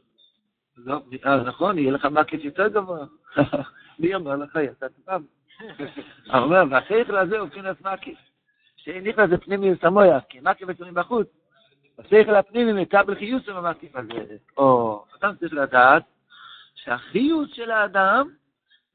לא, 0.78 1.02
אה, 1.26 1.43
נכון, 1.43 1.78
יהיה 1.78 1.91
לך 1.91 2.06
מקיף 2.06 2.43
יותר 2.43 2.67
גבוה. 2.67 3.06
מי 4.00 4.15
אומר 4.15 4.36
לך, 4.36 4.56
יצאת 4.56 4.91
פעם. 5.06 5.26
אומר, 6.34 6.63
והשכל 6.71 7.17
הזה 7.17 7.39
הוא 7.39 7.48
מבחינת 7.48 7.82
מקיף. 7.82 8.17
שהניח 8.76 9.19
לזה 9.19 9.38
פנימי 9.38 9.74
וסמויה, 9.74 10.21
כי 10.21 10.39
מקיף 10.39 10.69
עצמי 10.69 10.91
בחוץ. 10.91 11.28
השכל 12.00 12.36
הפנימי 12.36 12.82
מקבל 12.82 13.16
חיוס 13.16 13.50
עם 13.50 13.56
המקיף 13.56 13.96
הזה. 13.96 14.36
או, 14.58 15.06
אדם 15.20 15.36
צריך 15.36 15.54
לדעת 15.54 16.04
שהחיוס 16.76 17.50
של 17.54 17.72
האדם 17.72 18.30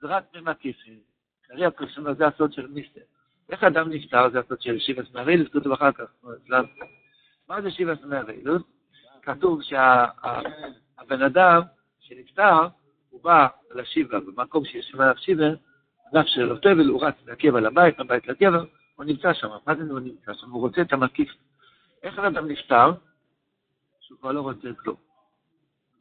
זה 0.01 0.09
רק 0.09 0.25
ממקיפים. 0.35 0.99
כרגע 1.49 1.71
קוראים 1.71 2.15
זה 2.15 2.27
הסוד 2.27 2.53
של 2.53 2.67
מיסטר. 2.67 3.01
איך 3.51 3.65
אדם 3.65 3.91
נפטר? 3.91 4.31
זה 4.31 4.39
הסוד 4.39 4.63
של 4.63 4.79
שיבס 4.79 5.15
מהרילוס, 5.15 5.49
כתוב 5.53 5.73
אחר 5.73 5.93
כך. 5.93 6.05
מה 7.49 7.63
זה 7.63 7.71
שיבס 7.71 7.99
מהרילוס? 8.05 8.63
כתוב 9.23 9.63
שהבן 9.63 11.23
אדם 11.27 11.63
שנפטר, 12.01 12.69
הוא 13.11 13.25
בא 13.25 13.47
לשיבה, 13.75 14.21
במקום 14.21 14.65
שיש 14.65 14.95
עליו 14.95 15.15
שיבה, 15.17 15.49
אגף 16.13 16.27
של 16.27 16.59
תבל, 16.59 16.89
הוא 16.89 17.05
רץ 17.05 17.15
לקבר 17.27 17.61
לבית, 17.61 17.99
מהבית 17.99 18.27
לקבר, 18.27 18.65
הוא 18.97 19.05
נמצא 19.05 19.33
שם. 19.33 19.49
מה 19.67 19.75
זה 19.75 19.83
הוא 19.91 20.01
נמצא 20.01 20.35
שם? 20.35 20.51
הוא 20.51 20.61
רוצה 20.61 20.83
את 20.83 20.93
המקיף. 20.93 21.31
איך 22.03 22.19
אדם 22.19 22.49
נפטר? 22.49 22.91
שהוא 24.01 24.19
כבר 24.19 24.33
לא 24.33 24.41
רוצה 24.41 24.69
כלום. 24.83 24.97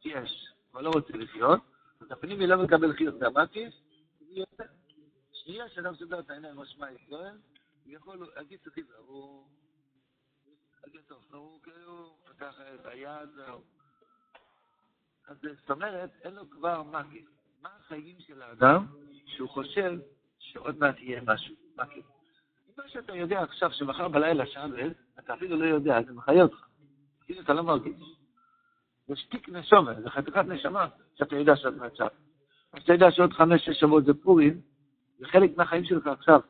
יש, 0.04 0.46
כבר 0.70 0.80
לא 0.80 0.90
רוצה 0.90 1.12
לחיות, 1.16 1.60
אז 2.00 2.06
הפנימי 2.10 2.46
לא 2.46 2.62
מקבל 2.64 2.92
חיות 2.96 3.14
מהמקיף, 3.20 3.74
הוא 4.18 4.28
יוצא. 4.38 4.64
שנייה 5.32 5.68
שאדם 5.68 5.94
סוגר 5.94 6.20
את 6.20 6.30
העיניים, 6.30 6.56
משמע 6.56 6.86
ישראל, 6.90 7.38
הוא 7.84 7.92
יכול 7.94 8.30
להגיד 8.36 8.58
את 8.62 8.78
הוא... 8.96 9.46
להגיד 10.84 11.00
טוב, 11.06 11.22
הוא 11.32 11.60
כאילו 11.62 12.16
פתח 12.24 12.60
את 12.74 12.86
היד, 12.86 13.28
זהו. 13.34 13.60
אז 15.28 15.36
זאת 15.60 15.70
אומרת, 15.70 16.10
אין 16.22 16.34
לו 16.34 16.50
כבר 16.50 16.82
מקיף. 16.82 17.28
מה 17.62 17.68
החיים 17.76 18.16
של 18.20 18.42
האדם 18.42 18.86
שהוא 19.26 19.48
חושב 19.48 19.98
שעוד 20.38 20.78
מעט 20.78 20.98
יהיה 20.98 21.20
משהו, 21.26 21.54
מקיף? 21.76 22.04
מה 22.76 22.88
שאתה 22.88 23.14
יודע 23.14 23.42
עכשיו 23.42 23.72
שמחר 23.72 24.08
בלילה 24.08 24.46
שבת, 24.46 24.96
אתה 25.30 25.38
אפילו 25.38 25.56
לא 25.56 25.64
יודע, 25.64 26.02
זה 26.06 26.12
מחיה 26.12 26.42
אותך. 26.42 26.66
כאילו 27.24 27.40
אתה 27.40 27.52
לא 27.52 27.62
מרגיש. 27.62 27.94
זה 29.06 29.16
שתיק 29.16 29.48
נשומה, 29.48 30.00
זה 30.00 30.10
חתיכת 30.10 30.44
נשמה 30.44 30.88
שאתה 31.14 31.36
יודע 31.36 31.56
שאת 31.56 31.74
מעכשיו. 31.74 32.08
אז 32.72 32.82
אתה 32.82 32.92
יודע 32.92 33.10
שעוד 33.10 33.32
חמש-שש 33.32 33.80
שבועות 33.80 34.04
זה 34.04 34.14
פורים, 34.14 34.60
זה 35.18 35.26
חלק 35.26 35.56
מהחיים 35.56 35.84
שלך 35.84 36.06
עכשיו. 36.06 36.40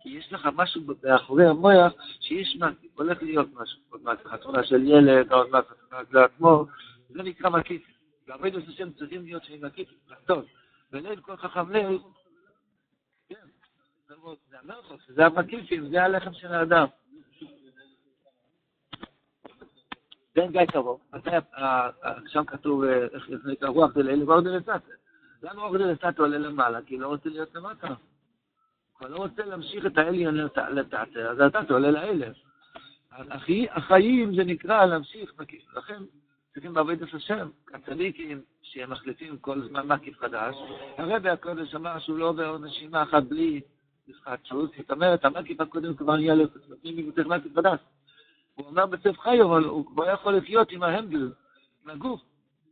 כי 0.00 0.08
יש 0.08 0.32
לך 0.32 0.48
משהו 0.54 0.82
מאחורי 1.04 1.46
המוח 1.46 1.92
שיש 2.20 2.56
מה, 2.60 2.70
הולך 2.94 3.22
להיות 3.22 3.48
משהו. 3.54 3.80
עוד 3.90 4.02
מעט 4.02 4.26
חתונה 4.26 4.64
של 4.64 4.82
ילד, 4.86 5.32
עוד 5.32 5.50
מעט 5.50 5.64
חתונה 5.68 6.02
לעצמו, 6.12 6.66
זה 7.08 7.22
נקרא 7.22 7.50
מקיף. 7.50 7.82
ועבודת 8.26 8.68
השם 8.68 8.92
צריכים 8.92 9.24
להיות 9.24 9.44
שהם 9.44 9.64
מקיף, 9.64 9.88
לחתון. 10.08 10.44
וליל 10.92 11.20
כל 11.20 11.36
חכם 11.36 11.70
ליל, 11.70 11.98
כן, 13.28 13.34
זה 14.08 14.14
המלכות, 14.58 15.00
זה 15.08 15.26
המקיפים, 15.26 15.88
זה 15.90 16.02
הלחם 16.02 16.34
של 16.34 16.54
האדם. 16.54 16.86
בן 20.36 20.52
גיא 20.52 20.66
קרוב, 20.66 21.00
שם 22.26 22.44
כתוב, 22.44 22.84
איך 22.84 23.28
זה 23.28 23.52
נקרא, 23.52 23.68
רוח 23.68 23.92
דליל 23.92 24.22
ואורדל 24.22 24.50
לסתר. 24.50 24.94
למה 25.42 25.62
אורדל 25.62 25.86
לסתר 25.86 26.22
עולה 26.22 26.38
למעלה? 26.38 26.82
כי 26.86 26.98
לא 26.98 27.08
רוצה 27.08 27.28
להיות 27.28 27.54
למטה. 27.54 27.88
הוא 29.00 29.08
לא 29.08 29.16
רוצה 29.16 29.44
להמשיך 29.44 29.86
את 29.86 29.98
העליון 29.98 30.34
לתעתר, 30.70 31.30
אז 31.30 31.40
אתה 31.40 31.74
עולה 31.74 31.90
לאלף. 31.90 32.36
החיים 33.70 34.34
זה 34.34 34.44
נקרא 34.44 34.84
להמשיך, 34.84 35.32
לכן 35.76 36.02
צריכים 36.52 36.74
בעבודת 36.74 37.14
השם, 37.14 37.48
הצדיקים 37.74 38.42
שהם 38.62 38.90
מחליפים 38.90 39.38
כל 39.38 39.68
זמן 39.68 39.86
מקיף 39.86 40.18
חדש. 40.18 40.56
הרבי 40.98 41.28
הקודש 41.28 41.74
אמר 41.74 41.98
שהוא 41.98 42.18
לא 42.18 42.28
עובר 42.28 42.58
נשימה 42.58 43.02
אחת 43.02 43.22
בלי 43.22 43.60
התחדשות, 44.08 44.70
זאת 44.78 44.90
אומרת, 44.90 45.24
המקיף 45.24 45.60
הקודם 45.60 45.94
כבר 45.94 46.16
נהיה 46.16 46.34
לפנים 46.34 46.96
מבוטח 46.96 47.26
מקיף 47.26 47.54
חדש. 47.56 47.78
הוא 48.54 48.66
אומר 48.66 48.86
בסף 48.86 49.18
חי, 49.18 49.42
אבל 49.42 49.64
הוא 49.64 49.86
כבר 49.86 50.10
יכול 50.10 50.36
לחיות 50.36 50.72
עם 50.72 50.82
ההנדל, 50.82 51.32
עם 51.84 51.90
הגוף, 51.90 52.20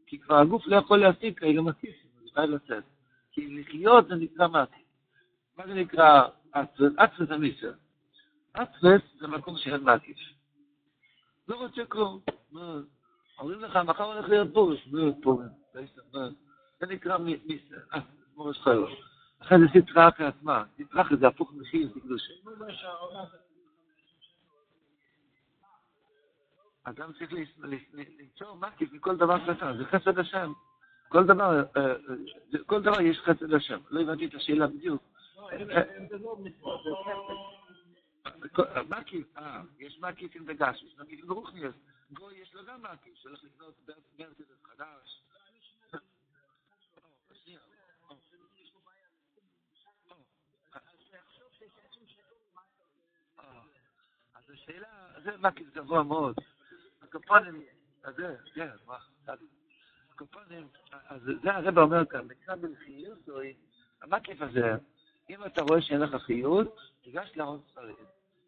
כי 0.07 0.19
כבר 0.19 0.39
הגוף 0.39 0.67
לא 0.67 0.77
יכול 0.77 0.99
להשיג 0.99 1.39
כאלה 1.39 1.63
מקיף, 1.63 1.95
הוא 2.21 2.31
חייב 2.35 2.51
לצאת. 2.51 2.85
כי 3.33 3.61
לחיות 3.61 4.09
זה 4.09 4.15
נקרא 4.15 4.49
מקיף. 4.49 4.87
מה 5.59 5.67
זה 5.67 5.75
נקרא 5.75 6.23
אצפס? 6.51 6.93
אצפס 7.05 7.29
זה 7.29 7.37
מיסר. 7.37 7.73
אצפס 8.53 9.21
זה 9.21 9.27
מקום 9.27 9.57
שאין 9.57 9.81
מקיף. 9.83 10.17
לא 11.49 11.57
רוצה 11.57 11.85
כלום. 11.89 12.21
אומרים 13.39 13.61
לך, 13.61 13.77
מחר 13.77 14.05
הולך 14.05 14.29
להיות 14.29 14.55
פורש, 14.55 14.89
להיות 14.93 15.15
פורש. 15.23 15.47
זה 16.81 16.87
נקרא 16.87 17.19
מיסר, 17.19 17.77
מורש 18.37 18.59
חיילו. 18.59 18.89
אחרי 19.39 19.59
זה 19.59 19.81
סטרה 19.83 20.09
אחרי 20.09 20.27
עצמה. 20.27 20.65
סטרה 20.85 21.05
זה 21.21 21.27
הפוך 21.27 21.53
מחיר, 21.53 21.89
זה 21.95 22.01
קדושה. 22.01 22.33
אדם 26.85 27.13
צריך 27.13 27.33
למצוא 27.93 28.55
מקיף 28.55 28.93
מכל 28.93 29.17
דבר 29.17 29.55
קטן, 29.55 29.77
זה 29.79 29.85
חסד 29.85 30.19
השם. 30.19 30.53
כל 31.09 31.25
דבר, 31.25 31.65
כל 32.67 32.83
דבר 32.83 33.01
יש 33.01 33.19
חסד 33.19 33.55
השם. 33.55 33.81
לא 33.91 34.01
הבנתי 34.01 34.27
את 34.27 34.35
השאלה 34.35 34.67
בדיוק. 34.67 35.03
מקיף, 38.89 39.27
אה, 39.39 39.63
יש 39.79 39.99
מקיפים 40.01 40.47
בגש, 40.47 40.83
יש 40.83 40.99
מקיפים 40.99 41.27
ברוכניאס. 41.27 41.75
גוי 42.13 42.35
יש 42.35 42.55
לו 42.55 42.65
גם 42.65 42.83
מקיף, 42.83 43.15
שהולך 43.15 43.45
לקנות 43.45 43.75
מרצדס 44.19 44.63
חדש. 44.63 45.23
אז 54.35 54.51
השאלה, 54.51 54.89
זה 55.25 55.31
מקיף 55.39 55.67
גבוה 55.75 56.03
מאוד. 56.03 56.35
הקופונים, 57.15 57.63
זה, 58.17 58.37
כן, 58.55 58.69
מה, 58.87 58.97
הקופונים, 60.15 60.69
אז 61.09 61.21
זה 61.43 61.53
הרב 61.55 61.79
אומר 61.79 62.07
כאן, 62.07 62.21
נקרא 62.31 62.55
בלחיות, 62.55 63.29
המקיף 64.03 64.43
הזה, 64.43 64.75
אם 65.31 65.45
אתה 65.45 65.63
רואה 65.63 65.83
שאין 65.83 66.01
לך 66.01 66.15
חיות, 66.23 66.81
תיגש 67.03 67.33
להון 67.37 67.61
ספרים. 67.71 67.95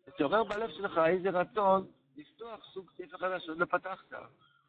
ותעורר 0.08 0.44
בלב 0.44 0.70
שלך 0.70 1.00
איזה 1.06 1.30
רצון 1.30 1.86
לפתוח 2.16 2.64
סוג 2.72 2.90
ספר 2.96 3.18
חדש 3.18 3.46
שעוד 3.46 3.58
לא 3.58 3.64
פתחת. 3.64 4.12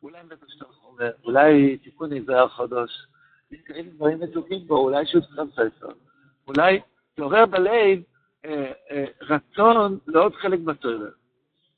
אולי 0.03 0.19
שאתה 0.47 0.65
חומר, 0.65 1.11
אולי 1.23 1.77
תיקון 1.77 2.13
נזהר 2.13 2.47
חדש, 2.47 3.07
יש 3.51 3.59
דברים 3.85 4.19
מתוקים 4.19 4.67
בו, 4.67 4.77
אולי 4.77 5.05
שהוא 5.05 5.23
סתם 5.33 5.47
ספר. 5.51 5.93
אולי 6.47 6.79
תעורר 7.15 7.45
בלב 7.45 7.99
אה, 8.45 8.71
אה, 8.91 9.05
רצון 9.21 9.99
לעוד 10.07 10.35
חלק 10.35 10.59
בתואר. 10.59 11.09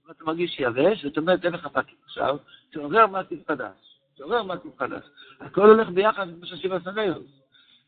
אם 0.08 0.12
אתה 0.12 0.24
מרגיש 0.24 0.60
יבש, 0.60 1.06
זאת 1.06 1.18
אומרת, 1.18 1.46
אין 1.46 1.54
לך 1.54 1.68
פקיד 1.68 1.96
עכשיו, 2.06 2.38
תעורר 2.72 3.08
מקיף 3.08 3.48
חדש. 3.48 4.00
תעורר 4.18 4.44
מקיף 4.44 4.80
חדש. 4.80 5.04
הכל 5.40 5.70
הולך 5.70 5.90
ביחד 5.90 6.30
עם 6.30 6.40
מה 6.40 6.46
שעשיבה 6.46 6.80
סנאיוס. 6.80 7.42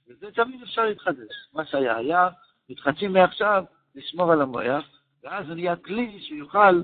וזה 0.07 0.31
תמיד 0.31 0.61
אפשר 0.63 0.85
להתחדש. 0.85 1.47
מה 1.53 1.65
שהיה 1.65 1.97
היה, 1.97 2.29
מתחדשים 2.69 3.13
מעכשיו, 3.13 3.63
לשמור 3.95 4.31
על 4.31 4.41
המוח, 4.41 4.85
ואז 5.23 5.47
זה 5.47 5.55
נהיה 5.55 5.75
כלי 5.75 6.21
שיוכל 6.21 6.81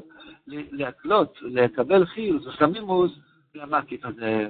להקלוט, 0.48 1.38
לקבל 1.42 2.06
חיוס 2.06 2.46
וסמימוס 2.48 3.12
למקיף 3.56 4.06
הזה. 4.06 4.50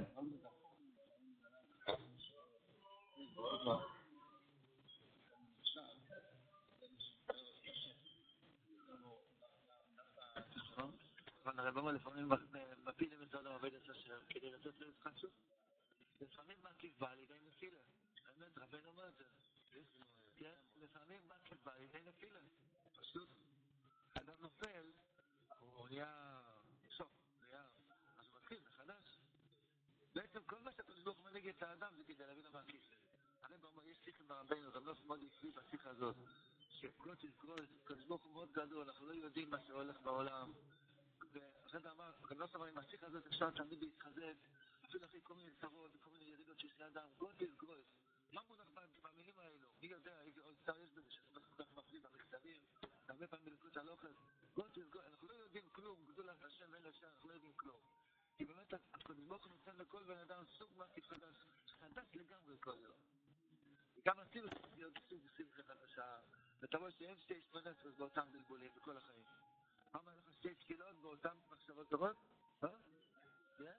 הרב 11.57 11.77
אומר 11.77 11.91
לפעמים 11.91 12.29
מפילים 12.83 13.23
את 13.23 13.33
העולם 13.33 13.51
עובד 13.51 13.73
את 13.73 13.89
השם 13.89 14.19
כדי 14.29 14.51
לתת 14.51 14.79
לו 14.79 14.87
התחדשות. 14.87 15.31
לפעמים 16.21 16.57
מקיף 16.63 16.99
בא 16.99 17.13
לידי 17.13 17.39
נפילה. 17.47 17.79
האמת, 18.25 18.57
רבנו 18.57 18.87
אומר 18.89 19.07
את 19.07 19.15
זה. 19.15 19.23
כן? 20.35 20.53
לפעמים 20.75 21.21
מקיף 21.29 21.63
בא 21.63 21.77
לידי 21.77 22.01
נפילה. 22.01 22.39
פשוט, 22.95 23.29
אדם 24.13 24.35
נופל, 24.39 24.91
הוא 25.59 25.87
נהיה 25.89 26.41
שוק, 26.89 27.11
נהיה, 27.41 27.63
אז 28.17 28.25
הוא 28.27 28.35
מתחיל 28.35 28.59
מחדש. 28.65 29.19
בעצם 30.15 30.43
כל 30.45 30.59
מה 30.59 30.71
שהקדוש 30.71 31.03
ברוך 31.03 31.17
הוא 31.17 31.25
מנהיג 31.25 31.47
את 31.47 31.63
האדם 31.63 31.93
זה 31.97 32.03
כדי 32.03 32.27
להביא 32.27 32.43
למקיף. 32.43 32.83
הרב 33.43 33.65
אומר, 33.65 33.87
יש 33.87 33.97
שיחה 33.97 34.23
ברבנו, 34.23 34.69
רב 34.73 34.83
נוס 34.83 35.03
מאוד 35.05 35.19
עקבי 35.23 35.51
בשיחה 35.51 35.89
הזאת, 35.89 36.15
שקודש 36.59 37.25
קדוש 37.83 38.05
ברוך 38.05 38.23
הוא 38.23 38.33
מאוד 38.33 38.51
גדול, 38.51 38.83
אנחנו 38.83 39.05
לא 39.07 39.13
יודעים 39.13 39.49
מה 39.49 39.57
שהולך 39.67 40.01
בעולם. 40.01 40.51
זה 41.79 41.91
אמר, 41.91 42.11
רב 42.31 42.37
נוס 42.37 42.55
אמר, 42.55 42.65
עם 42.65 42.77
השיחה 42.77 43.05
הזאת 43.05 43.27
אפשר 43.27 43.51
תמיד 43.51 43.81
להתחזק, 43.81 44.35
אפילו 44.85 45.05
אחרי 45.05 45.19
כל 45.23 45.35
מיני 45.35 45.51
צרות 45.51 45.91
וכל 45.95 46.09
מיני 46.09 46.25
ירידות 46.25 46.59
שיש 46.59 46.79
לאדם, 46.79 47.07
גודל 47.17 47.51
גרוס. 47.57 47.85
מה 48.31 48.41
מונח 48.47 48.67
במילים 49.01 49.39
האלו? 49.39 49.67
מי 49.81 49.87
יודע 49.87 50.21
איזה 50.21 50.41
עוד 50.41 50.55
צער 50.65 50.79
יש 50.79 50.89
בזה, 50.91 51.11
שאני 51.11 51.27
כל 51.33 51.63
כך 51.63 51.71
מפריד 51.77 52.03
במכתבים, 52.03 52.61
הרבה 53.07 53.27
פעמים 53.27 53.45
בלקוט 53.45 53.77
הלוחס. 53.77 54.15
גודל 54.53 54.89
גרוס, 54.89 55.05
אנחנו 55.05 55.27
לא 55.27 55.33
יודעים 55.33 55.69
כלום, 55.71 56.05
גדול 56.05 56.29
השם 56.29 56.65
ואין 56.71 56.85
השם, 56.85 57.07
אנחנו 57.07 57.29
לא 57.29 57.33
יודעים 57.33 57.53
כלום. 57.55 57.81
כי 58.37 58.45
באמת 58.45 58.73
הקדוש 58.93 59.25
ברוך 59.27 59.47
נותן 59.47 59.75
לכל 59.75 60.03
בן 60.03 60.17
אדם 60.17 60.43
סוג 60.57 60.69
מקיף 60.77 61.07
חדש, 61.07 61.35
חדש 61.79 62.07
לגמרי 62.15 62.55
כל 62.59 62.75
יום. 62.79 62.97
גם 64.05 64.19
אפילו 64.19 64.49
צריך 64.49 64.73
להיות 64.75 64.93
סוג 65.09 65.29
שמחה 65.37 65.63
חדשה, 65.63 66.19
ואתה 66.61 66.77
רואה 66.77 66.91
שאין 66.91 67.17
שתי 67.19 67.41
שמונת 67.41 67.85
באותם 67.97 68.31
בלבולים 68.31 68.71
בכל 68.75 68.97
החיים. 68.97 69.25
מה 69.93 69.99
אומר 69.99 70.13
לך 70.17 70.33
שתי 70.33 70.55
תפילות 70.55 70.95
באותן 71.01 71.37
טובות? 71.89 72.15
אה? 72.63 72.69
כן? 73.57 73.71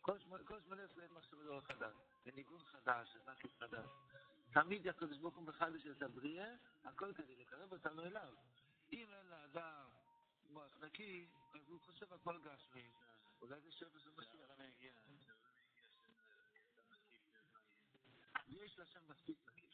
כל 0.00 0.18
שמונה 0.60 0.82
עשרה 0.84 1.04
מחשבות 1.12 1.44
טובות 1.46 1.64
חדש, 1.64 1.94
וניגון 2.26 2.64
חדש, 2.64 3.16
ומקיף 3.16 3.58
חדש. 3.58 3.86
תמיד 4.52 4.88
הקדוש 4.88 5.18
ברוך 5.18 5.36
הוא 5.36 5.44
מחדש 5.44 5.86
את 5.86 6.02
הבריאה, 6.02 6.54
הכל 6.84 7.12
כדי 7.14 7.36
לקרב 7.36 7.72
אותנו 7.72 8.02
אליו. 8.02 8.34
אם 8.92 9.14
אין 9.14 9.26
לאדם 9.26 9.88
מוח 10.50 10.76
נקי, 10.80 11.26
אז 11.54 11.68
הוא 11.68 11.80
חושב 11.80 12.12
הכל 12.14 12.38
גשמי. 12.38 12.90
אולי 13.42 13.60
זה 13.60 13.72
שפע 13.72 13.98
של 13.98 14.10
משיח. 14.16 14.50
יש 18.48 18.78
לשם 18.78 19.00
מספיק 19.08 19.38
מקיף. 19.46 19.70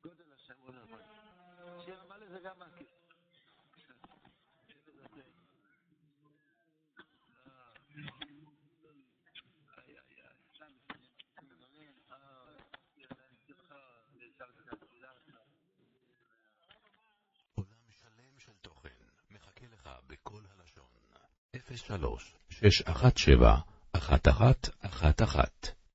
גודל 0.00 0.32
השם 0.32 0.54
הוא 0.58 0.70
נורא. 0.70 1.02
שיר 1.84 2.00
המלא 2.00 2.26
זה 2.28 2.40
גם 2.40 2.58
מקיף. 2.58 3.05
בכל 20.40 20.62
הלשון. 20.62 22.00
03 22.00 22.34
617 22.50 23.58
1111 23.94 25.75